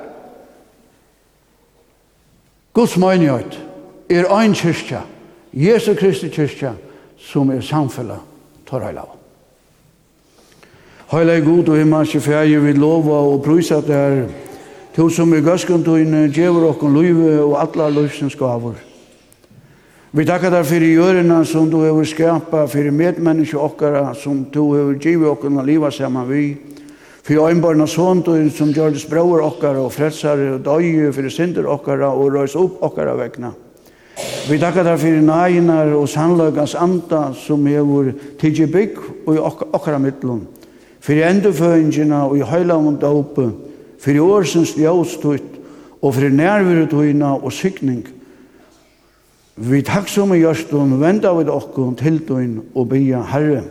Guds 2.75 2.97
møynighet 2.97 3.61
er 4.11 4.29
ein 4.41 4.55
kyrkja, 4.55 5.01
Jesu 5.53 5.95
Kristi 5.95 6.29
kyrkja, 6.29 6.73
som 7.19 7.51
er 7.51 7.61
samfunnet 7.61 8.21
tar 8.67 8.83
høyla 8.85 9.05
av. 9.05 9.13
Høyla 11.15 11.37
er 11.37 11.47
god 11.47 11.69
og 11.69 11.79
himmelske 11.79 12.21
fjerde 12.21 12.61
vi 12.65 12.73
lova 12.73 13.21
og 13.31 13.43
prysa 13.45 13.81
der 13.81 14.25
to 14.95 15.09
som 15.11 15.33
i 15.35 15.43
gøskundtøyne 15.43 16.29
djevur 16.31 16.69
okkon 16.69 16.95
løyve 16.95 17.41
og 17.43 17.57
atla 17.59 17.89
løyvsens 17.91 18.37
gavur. 18.39 18.77
Vi 20.15 20.23
takkar 20.23 20.53
deg 20.55 20.69
fyrir 20.69 20.93
gjørina 20.95 21.41
som 21.51 21.67
du 21.67 21.81
hefur 21.83 22.07
skapa, 22.07 22.69
fyrir 22.71 22.95
medmenneske 22.95 23.59
okkara 23.59 24.13
som 24.15 24.45
du 24.55 24.61
hefur 24.77 24.95
djivet 25.03 25.33
okkon 25.33 25.59
og 25.59 25.67
liva 25.67 25.91
saman 25.91 26.29
vi, 26.29 26.45
fyrir 27.27 27.49
øynbarna 27.49 27.89
såntøyn 27.91 28.53
som 28.55 28.71
gjør 28.71 28.95
det 28.95 29.03
spraur 29.03 29.43
okkara 29.43 29.83
og 29.83 29.91
fredsare 29.91 30.53
og 30.55 30.63
døye 30.63 31.11
fyrir 31.11 31.35
synder 31.35 31.67
okkara 31.67 32.13
og 32.15 32.31
røys 32.37 32.55
opp 32.55 32.79
okkara 32.87 33.17
vegna. 33.19 33.51
Vi 34.47 34.61
takkar 34.63 34.87
deg 34.87 35.03
fyrir 35.03 35.27
næginar 35.27 35.91
og 35.99 36.07
sannløgans 36.07 36.79
anda 36.79 37.33
som 37.35 37.67
hefur 37.67 38.15
tidsi 38.39 38.71
bygg 38.71 39.03
og 39.27 39.35
i 39.35 39.43
okkara 39.43 39.99
mittlun, 39.99 40.47
fyrir 41.03 41.33
endurføyngina 41.33 42.29
og 42.29 42.39
i 42.39 42.47
høyla 42.47 42.79
om 42.79 42.95
dåpe, 42.95 43.51
fyrir 44.05 44.25
årsens 44.25 44.75
ljøstøyt, 44.77 45.51
og 46.05 46.13
fyrir 46.15 46.35
nærvirutuina 46.37 47.33
og 47.41 47.53
sykning. 47.53 48.05
Vi 49.57 49.81
takk 49.87 50.11
som 50.13 50.35
i 50.35 50.43
gjørstun, 50.43 50.99
venda 51.01 51.33
vi 51.33 51.47
okkon 51.49 51.97
til 51.97 52.21
døgn 52.29 52.59
og 52.75 52.91
bia 52.91 53.23
Herre, 53.31 53.63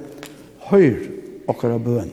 høyr 0.71 0.97
okkara 1.47 1.77
bøn. 1.77 2.09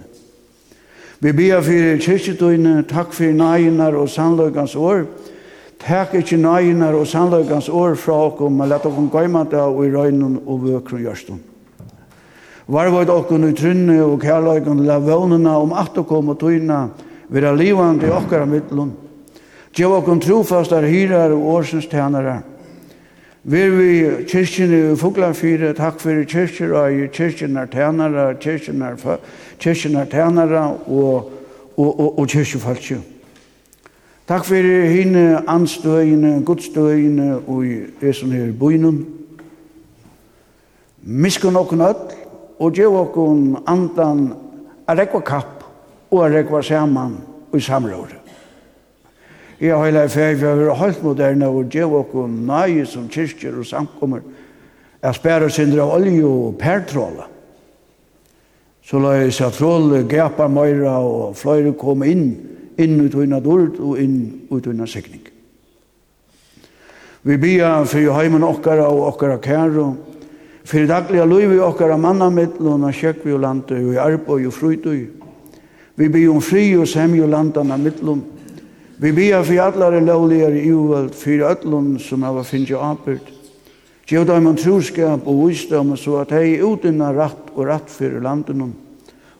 Vi 1.20 1.32
bia 1.32 1.62
fyrir 1.64 2.00
kyrkjedøyne, 2.04 2.82
takk 2.90 3.14
fyrir 3.16 3.38
næginar 3.38 3.96
og 3.96 4.10
sannløygans 4.12 4.76
år, 4.76 5.06
Takk 5.80 6.18
ikkje 6.18 6.36
næginar 6.36 6.92
og 6.92 7.06
sannløygans 7.08 7.68
år 7.72 7.94
fra 7.96 8.12
okkur, 8.26 8.50
men 8.52 8.68
let 8.68 8.84
okkur 8.84 9.06
gøyma 9.14 9.46
det 9.48 9.60
og 9.60 9.78
i 9.86 9.92
røynun 9.94 10.34
og 10.44 10.66
vøkron 10.66 11.00
gjørstun. 11.00 11.38
Varvoid 12.68 13.08
okkur 13.08 13.46
i 13.48 13.54
trunne 13.56 13.96
og 14.04 14.18
kærløygans 14.20 14.84
la 14.84 14.98
vøvnuna 15.00 15.54
om 15.56 15.72
at 15.72 15.96
okkom 15.96 16.34
og 16.34 16.38
tøyna, 16.42 16.82
vera 17.30 17.52
livande 17.52 18.06
i 18.06 18.10
okkara 18.10 18.46
mittlun. 18.46 18.92
Gjev 19.74 19.92
okkom 20.00 20.20
trofastar 20.20 20.82
hyrar 20.90 21.30
og 21.30 21.46
årsens 21.54 21.86
tænarar. 21.86 22.42
Vir 23.42 23.70
vi 23.72 23.90
kyrkjene 24.28 24.78
i 24.92 24.96
Fuglarfyre, 25.00 25.70
takk 25.72 26.00
fyrir 26.02 26.26
kyrkjer 26.28 26.74
og 26.76 26.92
i 26.92 27.06
kyrkjene 27.08 27.64
tænarar, 27.72 28.34
kyrkjene 28.42 28.90
kyrkjenar 29.60 30.10
tænare 30.10 30.64
og, 30.86 31.30
og, 31.76 32.00
og, 32.00 32.18
og 32.18 32.28
kyrkjefolkje. 32.28 32.98
Takk 34.28 34.44
fyrir 34.44 34.84
hine 34.90 35.40
anstøyene, 35.48 36.42
godstøyene 36.46 37.38
og 37.46 37.64
i 37.66 37.78
esen 38.02 38.34
her 38.34 38.52
bøynum. 38.52 39.00
Miskun 41.02 41.56
okkun 41.56 41.80
öll 41.80 42.12
og 42.60 42.74
gjev 42.76 42.94
okkun 42.94 43.56
andan 43.66 44.34
a 44.86 44.94
rekva 44.94 45.22
kapp 45.24 45.59
og 46.10 46.24
er 46.24 46.40
rekva 46.40 46.62
saman 46.62 47.16
i 47.54 47.60
samrådet. 47.60 48.18
Jeg 49.60 49.76
har 49.76 49.84
hele 49.84 50.08
ferie, 50.08 50.38
vi 50.40 50.46
har 50.46 50.56
vært 50.56 50.78
helt 50.80 51.02
moderne 51.04 51.48
og 51.52 51.68
gjør 51.68 51.98
og 52.00 52.30
nøye 52.30 52.86
som 52.88 53.10
kyrkjer 53.12 53.58
og 53.60 53.66
samkommer. 53.68 54.22
Jeg 55.02 55.14
spærer 55.14 55.52
synder 55.52 55.82
av 55.84 55.92
olje 55.98 56.24
og 56.24 56.56
pertråle. 56.60 57.26
Så 58.80 58.98
la 58.98 59.18
jeg 59.20 59.34
seg 59.36 59.52
tråle, 59.54 60.00
gapar 60.08 60.48
møyra 60.48 60.96
og 61.04 61.36
fløyre 61.36 61.74
kom 61.78 62.02
inn, 62.08 62.32
inn 62.80 62.96
ut 63.04 63.14
unna 63.14 63.38
dord 63.44 63.76
og 63.78 64.00
inn 64.00 64.48
ut 64.50 64.66
unna 64.66 64.88
sikning. 64.88 65.28
Vi 67.22 67.36
bia 67.36 67.84
fyrir 67.84 68.16
heimen 68.16 68.44
okkara 68.48 68.88
og 68.88 69.10
okkara 69.12 69.36
kæro, 69.44 69.90
fyrir 70.64 70.88
dagliga 70.88 71.28
luivi 71.28 71.60
okkara 71.60 72.00
mannamittl 72.00 72.72
og 72.72 72.80
nasjekvi 72.80 73.36
og 73.36 73.44
landi 73.44 73.76
og 73.76 73.92
i 73.92 74.00
arbeid 74.00 74.48
og 74.48 74.56
frutøy, 74.56 75.19
Vi 76.00 76.08
ber 76.08 76.30
om 76.32 76.40
fri 76.40 76.70
og 76.80 76.86
semje 76.88 77.26
landan 77.28 77.74
av 77.74 77.80
mittlum. 77.82 78.22
Vi 79.00 79.10
ber 79.12 79.42
for 79.44 79.60
allare 79.60 79.98
lovligare 80.00 80.56
i 80.56 80.70
uvald, 80.72 81.10
for 81.12 81.42
öllum 81.44 81.98
som 82.00 82.22
hava 82.24 82.40
finnje 82.44 82.78
apert. 82.80 83.26
Gjev 84.08 84.24
dem 84.26 84.46
en 84.48 84.56
troskap 84.56 85.26
og 85.28 85.42
visdom, 85.44 85.92
så 86.00 86.22
at 86.22 86.32
hei 86.32 86.56
utinna 86.64 87.10
ratt 87.12 87.52
og 87.52 87.68
ratt 87.68 87.92
fyrir 87.92 88.22
landinum, 88.24 88.72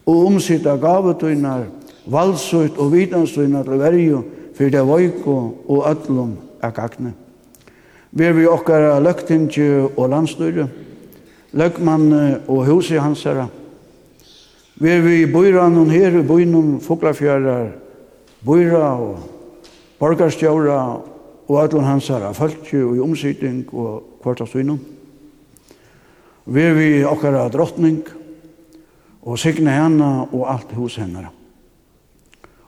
og 0.05 0.27
omsitta 0.27 0.77
gavetuinar, 0.77 1.65
valsut 2.07 2.77
og 2.77 2.93
vitansuinar 2.93 3.65
til 3.65 3.81
verju, 3.81 4.21
fyrir 4.55 4.75
det 4.75 4.83
voiko 4.85 5.37
og 5.67 5.89
atlum 5.89 6.35
er 6.61 6.75
gagne. 6.77 7.15
Ver 8.13 8.37
vi 8.37 8.45
okkara 8.47 8.99
løgtingje 9.01 9.89
og 9.97 10.13
landstyre, 10.13 10.69
løgmann 11.57 12.13
og 12.47 12.67
husi 12.69 13.01
hansara, 13.01 13.49
Vi 14.81 14.89
er 14.89 15.03
vi 15.05 15.18
i 15.22 15.26
Bøyran 15.28 15.76
og 15.76 15.91
her 15.93 16.14
i 16.16 16.22
Bøynum, 16.24 16.81
og 16.89 17.68
Bøyra 18.47 18.97
og 18.97 19.18
Borgarstjøra 19.99 21.01
og 21.49 21.62
Adlon 21.62 21.85
Hansara, 21.85 22.33
Falkje 22.33 22.85
og 22.85 22.97
i 22.97 23.01
omsidning 23.01 23.66
og 23.74 24.03
Kvartastøynum. 24.22 24.78
Vi 26.47 26.62
er 26.62 26.72
vi 26.74 26.87
i 27.01 27.05
okkara 27.05 27.49
drottning 27.53 28.01
og 29.22 29.39
signe 29.39 29.70
henne 29.70 30.09
og 30.33 30.49
alt 30.49 30.72
hos 30.72 30.97
henne. 30.97 31.26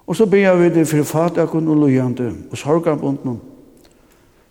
Og 0.07 0.17
så 0.17 0.27
ber 0.27 0.57
vi 0.61 0.69
det 0.69 0.85
for 0.89 1.09
fatakun 1.09 1.69
og 1.69 1.77
lujande 1.77 2.35
og 2.51 2.59
sorgabundnum. 2.59 3.41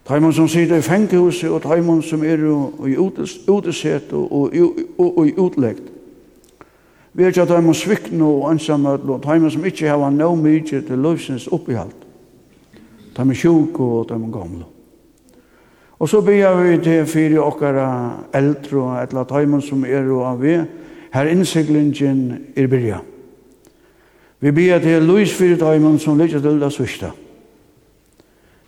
Taimon 0.07 0.33
som 0.33 0.47
sitter 0.47 0.81
i 0.81 0.81
fengehuset 0.81 1.49
og 1.49 1.61
taimon 1.61 2.01
som 2.01 2.23
er 2.23 2.41
i 2.87 2.97
uteset 2.97 4.13
og, 4.13 4.31
og, 4.33 4.53
og, 4.97 5.17
og 5.17 5.27
i 5.27 5.37
utleggt. 5.37 5.90
Vi 7.13 7.23
er 7.23 7.27
ikke 7.27 7.41
at 7.41 7.75
svikno 7.75 8.41
og 8.41 8.51
ansamhet, 8.51 9.01
og 9.03 9.23
de 9.23 9.51
som 9.51 9.65
ikke 9.65 9.87
har 9.89 10.09
no 10.09 10.35
mykje 10.35 10.81
til 10.81 10.97
løsens 10.97 11.47
oppihalt. 11.47 12.07
De 13.17 13.29
er 13.29 13.33
sjuk 13.33 13.79
og 13.79 14.09
de 14.09 14.13
er 14.13 14.31
gamle. 14.31 14.65
Og 15.99 16.09
så 16.09 16.21
ber 16.21 16.55
vi 16.55 16.77
til 16.83 17.05
fire 17.05 17.39
okkara 17.43 17.87
eldre 18.33 18.77
og 18.79 19.03
et 19.03 19.09
eller 19.09 19.33
annet 19.33 19.63
som 19.63 19.83
er 19.85 20.07
og 20.09 20.25
av 20.25 20.39
vi, 20.41 20.55
her 21.13 21.27
innsiklingen 21.27 22.37
er 22.55 22.67
byrja. 22.67 23.01
Vi 24.39 24.51
ber 24.51 24.79
til 24.79 25.03
Louis 25.03 25.33
fire 25.33 25.57
tøymen 25.57 25.99
som 25.99 26.17
ligger 26.17 26.39
til 26.39 26.61
det 26.61 26.71
sørste. 26.73 27.11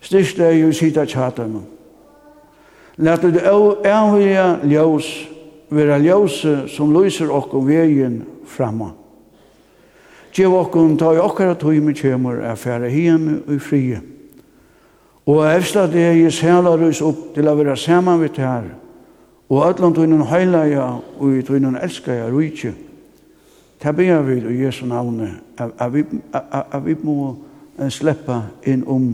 Styrste 0.00 0.44
er 0.44 0.52
jo 0.60 0.72
sida 0.72 1.04
tjatøymen. 1.04 1.64
Læt 2.96 3.22
det 3.22 3.42
avvija 3.42 4.60
ljós, 4.62 5.08
vera 5.70 5.98
ljós 5.98 6.44
som 6.68 6.92
lyser 6.94 7.32
okkom 7.32 7.66
vegin 7.66 8.22
framma. 8.54 8.92
Gjev 10.34 10.54
okkum 10.54 10.96
ta 10.98 11.12
i 11.14 11.20
okkara 11.22 11.54
tøyme 11.58 11.94
kjemur 11.94 12.40
er 12.42 12.56
færa 12.58 12.88
hien 12.90 13.42
og 13.46 13.60
frie. 13.62 14.00
Og 15.26 15.44
efsta 15.46 15.86
det 15.86 16.08
er 16.10 16.30
sælar 16.30 16.82
oss 16.84 17.02
opp 17.02 17.30
til 17.36 17.48
å 17.48 17.54
være 17.56 17.76
saman 17.78 18.20
vidt 18.20 18.40
her, 18.42 18.66
og 19.48 19.62
allan 19.62 19.94
tøynen 19.94 20.24
heilaja 20.28 20.88
og 21.18 21.36
i 21.38 21.44
tøynen 21.46 21.78
elskaja 21.78 22.26
rujtje. 22.32 22.74
Ta 23.80 23.92
bia 23.92 24.18
vi 24.24 24.40
i 24.40 24.64
Jesu 24.64 24.86
navne, 24.86 25.30
at 25.58 26.84
vi 26.84 26.96
må 27.02 27.36
sleppa 27.88 28.42
inn 28.66 28.82
om 28.86 29.06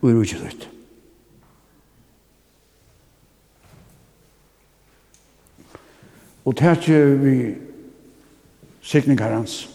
og 0.00 0.08
rujtje 0.10 0.40
døyt. 0.40 0.68
Og 6.46 6.56
tætje 6.56 7.04
vi 7.18 7.36
sikningar 8.86 9.34
hans. 9.34 9.68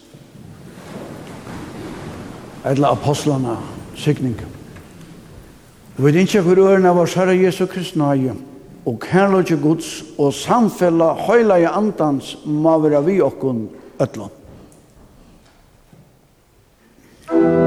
Eller 2.66 2.88
apostlana 2.88 3.57
sikningar. 3.95 4.47
Vi 5.97 6.03
vet 6.03 6.16
ikke 6.16 6.41
hvor 6.45 6.62
ørene 6.64 6.89
av 6.89 7.01
oss 7.03 7.18
Herre 7.20 7.36
Jesu 7.36 7.66
Kristi 7.70 7.99
nøye, 7.99 8.36
og 8.88 8.99
kærløyge 9.03 9.59
Guds 9.62 9.89
og 10.18 10.34
samfella 10.34 11.12
høyla 11.28 11.59
i 11.62 11.68
andans 11.70 12.38
må 12.45 12.78
være 12.82 13.03
vi 13.05 13.20
okkon 13.22 13.68
øtlån. 14.01 14.38
Thank 17.32 17.43
you. 17.43 17.61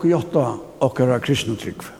okkur 0.00 0.10
jotta 0.10 0.58
okkara 0.80 1.20
kristna 1.20 1.54
tryggve. 1.56 1.99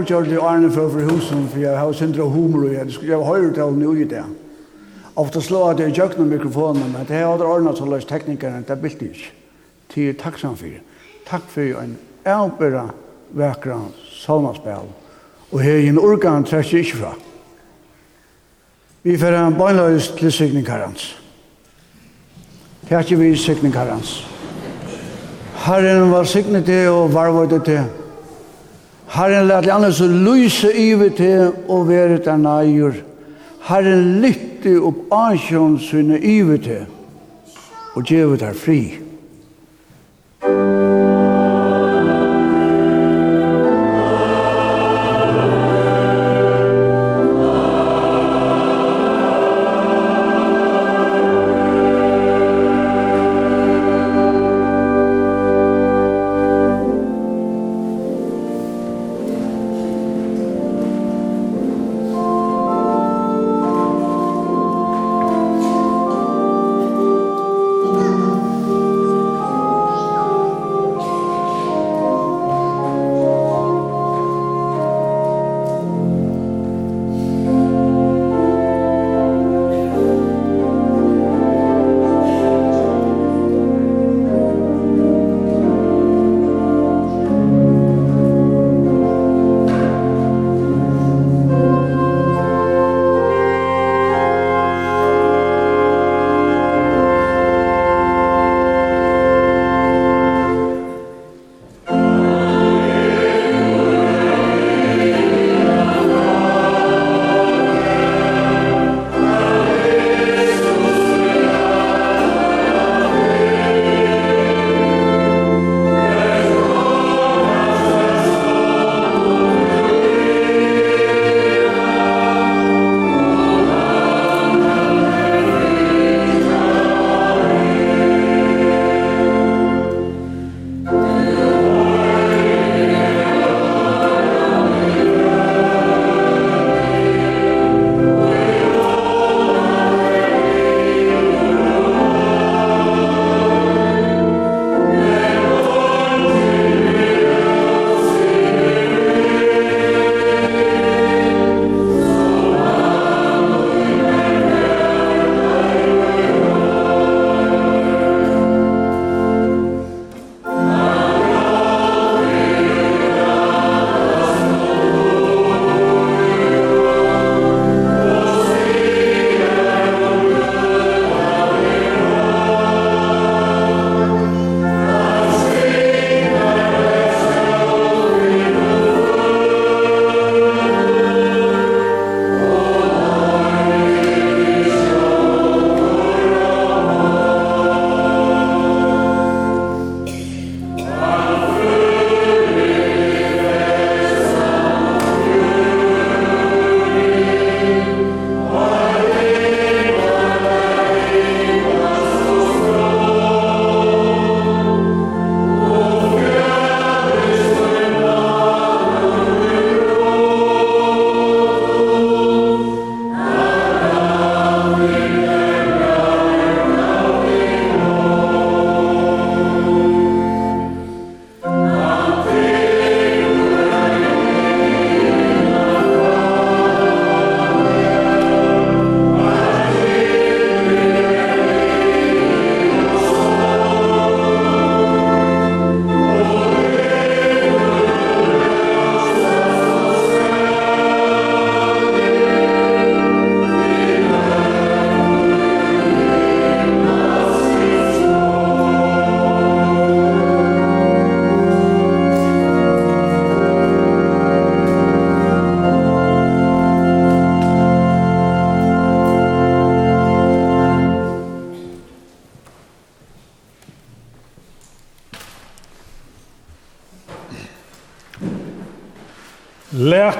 avgjørte 0.00 0.40
Arne 0.40 0.70
for 0.72 0.88
for 0.88 1.00
husen, 1.12 1.48
for 1.48 1.58
jeg 1.58 1.78
har 1.78 1.92
sindra 1.92 2.22
humor, 2.22 2.64
og 2.64 2.74
jeg 2.74 3.16
har 3.16 3.24
høyre 3.24 3.52
til 3.54 3.72
nu 3.72 3.92
i 3.94 4.04
det. 4.04 4.24
Ofte 5.16 5.40
slå 5.40 5.68
at 5.68 5.80
jeg 5.80 5.98
jøkna 5.98 6.24
mikrofonen, 6.24 6.92
men 6.92 7.06
det 7.08 7.16
har 7.16 7.44
ordnet 7.44 7.78
så 7.78 7.84
løs 7.84 8.04
teknikeren, 8.04 8.62
det 8.62 8.70
er 8.70 8.80
bilt 8.80 9.02
ikke. 9.02 9.32
Til 9.88 10.14
takk 10.14 10.38
for. 10.38 10.56
Takk 11.26 11.42
for 11.48 11.82
en 11.82 11.98
avbæra 12.24 12.88
vekra 13.30 13.80
salmaspel, 14.10 14.88
og 15.52 15.60
her 15.60 15.76
i 15.76 15.88
en 15.88 15.98
organ 15.98 16.44
trekker 16.44 16.78
ikke 16.78 16.96
fra. 16.96 17.14
Vi 19.02 19.18
får 19.18 19.36
en 19.36 19.54
bøgnløys 19.54 20.08
til 20.18 20.32
sikningarans. 20.32 21.16
Her 22.88 22.96
er 22.96 23.02
ikke 23.02 23.18
vi 23.18 23.36
sikningarans. 23.36 24.26
Herren 25.66 26.10
var 26.10 26.24
sikning 26.24 26.64
til 26.64 26.88
og 26.88 27.14
varvøyde 27.14 27.64
til. 27.64 27.99
Herren 29.20 29.48
lät 29.48 29.66
i 29.66 29.70
annars 29.70 30.00
lyse 30.00 30.72
ivet 30.72 31.14
til 31.14 31.52
og 31.68 31.88
være 31.88 32.16
der 32.24 32.36
nøyer. 32.36 32.94
Herren 33.68 34.22
lytte 34.22 34.78
opp 34.80 35.12
asjon 35.12 35.74
sine 35.78 36.16
ivet 36.24 36.62
til 36.64 36.86
og 37.94 38.04
gjeve 38.08 38.38
der 38.40 38.56
fri. 38.56 38.96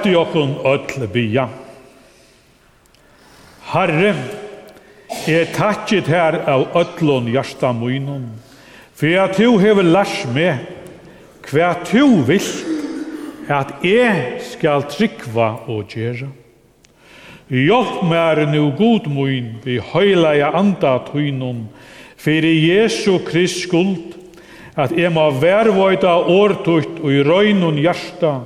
Lat 0.01 0.07
i 0.09 0.15
okkun 0.15 0.55
öll 0.65 1.07
bia. 1.13 1.43
Herre, 3.69 4.15
jeg 5.27 5.51
takkit 5.53 6.07
her 6.09 6.39
av 6.49 6.63
öllun 6.73 7.27
hjärsta 7.29 7.69
munnen, 7.69 8.23
for 8.97 9.13
at 9.21 9.37
du 9.37 9.59
hever 9.61 9.85
lars 9.85 10.23
meg 10.33 10.63
hva 11.45 11.75
du 11.85 12.23
vil 12.25 12.47
at 13.45 13.85
jeg 13.85 14.39
skal 14.41 14.87
trykva 14.89 15.51
og 15.69 15.93
gjøre. 15.93 16.31
Hjelp 17.53 18.01
meg 18.09 18.41
nu 18.49 18.71
god 18.73 19.05
mun 19.05 19.51
vi 19.61 19.77
høyleia 19.91 20.49
anda 20.57 20.95
tøynun, 21.11 21.67
fyrir 22.17 22.57
Jesu 22.57 23.19
Krist 23.27 23.67
skuld, 23.67 24.17
at 24.73 24.97
jeg 24.97 25.13
må 25.13 25.29
vervoida 25.37 26.17
årtutt 26.25 27.03
og 27.03 27.13
i 27.13 27.21
røynun 27.21 27.77
hjärsta, 27.77 28.39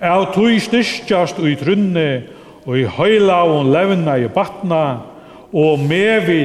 av 0.00 0.32
tui 0.34 0.58
styrstjast 0.60 1.38
ui 1.40 1.54
trunne, 1.56 2.26
og 2.66 2.78
i 2.80 2.86
høyla 2.90 3.42
og 3.46 3.68
levna 3.70 4.16
i 4.18 4.28
batna, 4.32 4.84
og 5.52 5.78
med 5.80 6.26
vi 6.26 6.40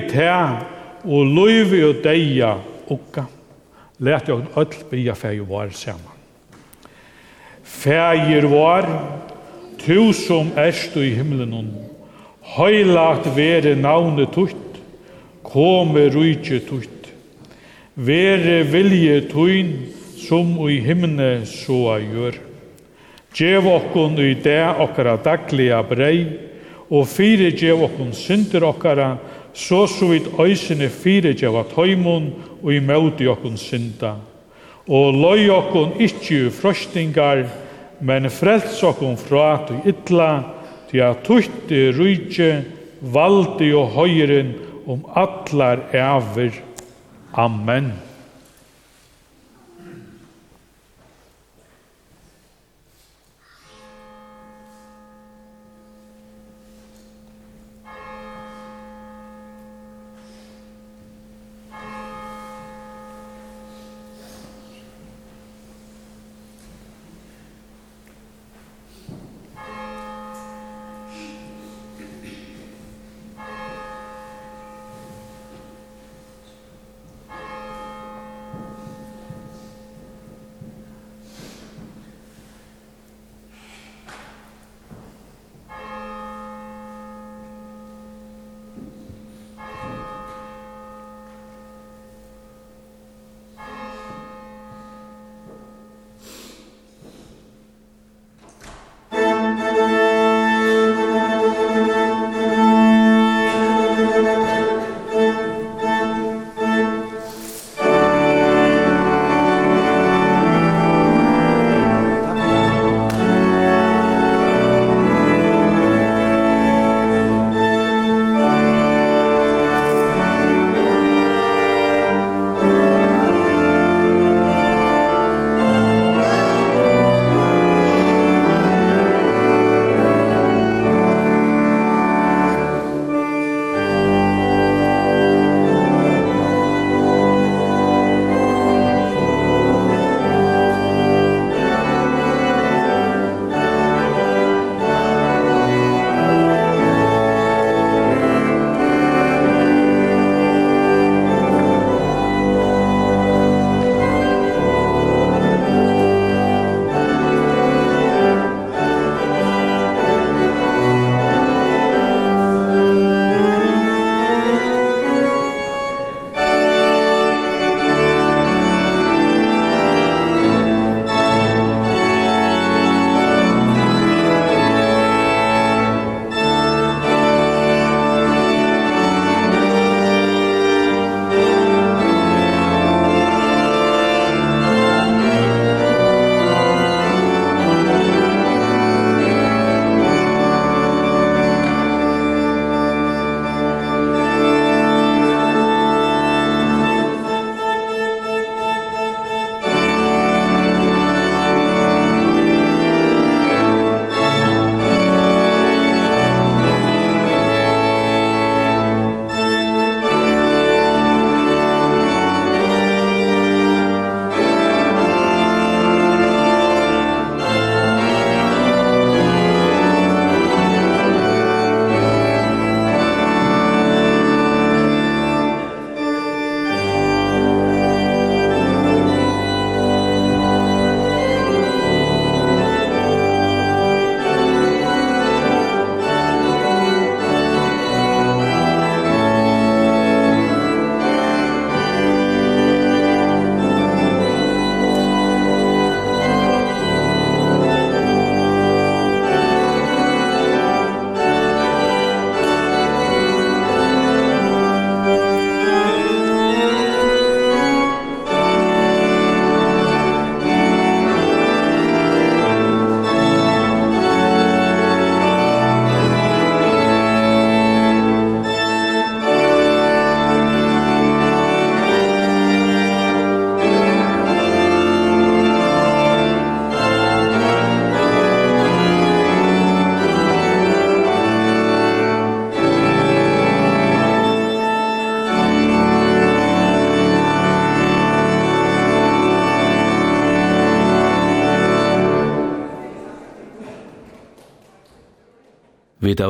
og 1.03 1.25
luivi 1.25 1.81
og 1.83 2.01
deia 2.03 2.55
ukka. 2.89 3.25
Lært 4.01 4.29
jo 4.29 4.41
öll 4.55 4.75
bia 4.89 5.13
fæg 5.13 5.41
var 5.49 5.69
saman. 5.73 6.17
Fægir 7.63 8.47
var, 8.49 8.87
tu 9.77 10.13
som 10.13 10.51
erst 10.57 10.95
i 10.97 11.13
himmelen, 11.15 11.71
høylagt 12.57 13.29
vere 13.35 13.75
navne 13.75 14.25
tutt, 14.25 14.77
kome 15.43 16.09
rujtje 16.13 16.59
tutt, 16.67 17.09
vere 17.95 18.61
vilje 18.63 19.21
tuin, 19.29 19.73
som 20.21 20.53
i 20.69 20.79
himne 20.79 21.45
så 21.45 21.97
gjør. 22.01 22.50
Gjev 23.35 23.67
okkun 23.67 24.19
i 24.19 24.33
det 24.43 24.63
okkara 24.83 25.15
dagliga 25.23 25.81
brei, 25.87 26.25
og 26.91 27.07
fire 27.07 27.53
gjev 27.55 27.85
okkun 27.87 28.11
synder 28.15 28.65
okkara, 28.67 29.15
så 29.53 29.85
så 29.87 30.11
vidt 30.11 30.27
øysene 30.39 30.89
fire 30.89 31.33
gjev 31.33 31.55
at 31.59 31.73
høymon 31.75 32.31
og 32.61 32.73
i 32.73 32.79
møte 32.83 33.27
okkun 33.31 33.57
synda. 33.59 34.17
Og 34.87 35.15
løy 35.15 35.47
okkun 35.53 35.95
ikkje 35.99 36.49
frostingar, 36.51 37.45
frøstingar, 37.45 37.69
men 38.01 38.29
frels 38.33 38.81
okkun 38.83 39.17
fra 39.19 39.61
til 39.67 39.93
ytla, 39.93 40.31
til 40.89 41.03
at 41.05 41.23
tutti 41.25 41.83
rujtje, 41.93 42.51
valdi 43.01 43.71
og 43.77 43.93
høyren 43.95 44.53
om 44.89 45.05
allar 45.17 45.85
æver. 45.93 46.57
Amen. 47.33 47.93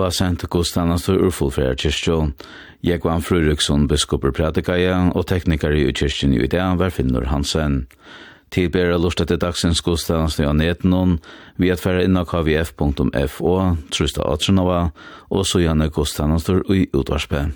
Djeva 0.01 0.15
sent 0.17 0.41
Gustav 0.49 0.89
Astor 0.89 1.19
Urfulfjær 1.21 1.75
kyrkjå. 1.77 2.15
Jeg 2.81 3.03
var 3.03 3.19
Fruruksson, 3.21 3.83
biskoper 3.85 4.33
pratikaja, 4.33 4.95
og 5.13 5.27
teknikar 5.29 5.75
i 5.77 5.83
kyrkjen 5.93 6.33
i 6.33 6.47
dag 6.49 6.79
var 6.79 6.89
Finnur 6.89 7.27
Hansen. 7.29 7.83
Tilbera 8.49 8.97
lortet 8.97 9.29
til 9.29 9.37
dagsens 9.37 9.83
Gustav 9.85 10.23
Astor 10.25 10.47
Janetenon, 10.47 11.19
vi 11.61 11.69
at 11.69 11.85
færa 11.85 12.01
inna 12.01 12.25
kvf.fo, 12.25 13.53
trusta 13.93 14.25
Atrenova, 14.25 14.87
og 15.29 15.45
så 15.45 15.61
gjerne 15.61 15.91
Gustav 15.93 16.33
Astor 16.33 16.65
i 16.73 16.87
utvarspe. 16.97 17.51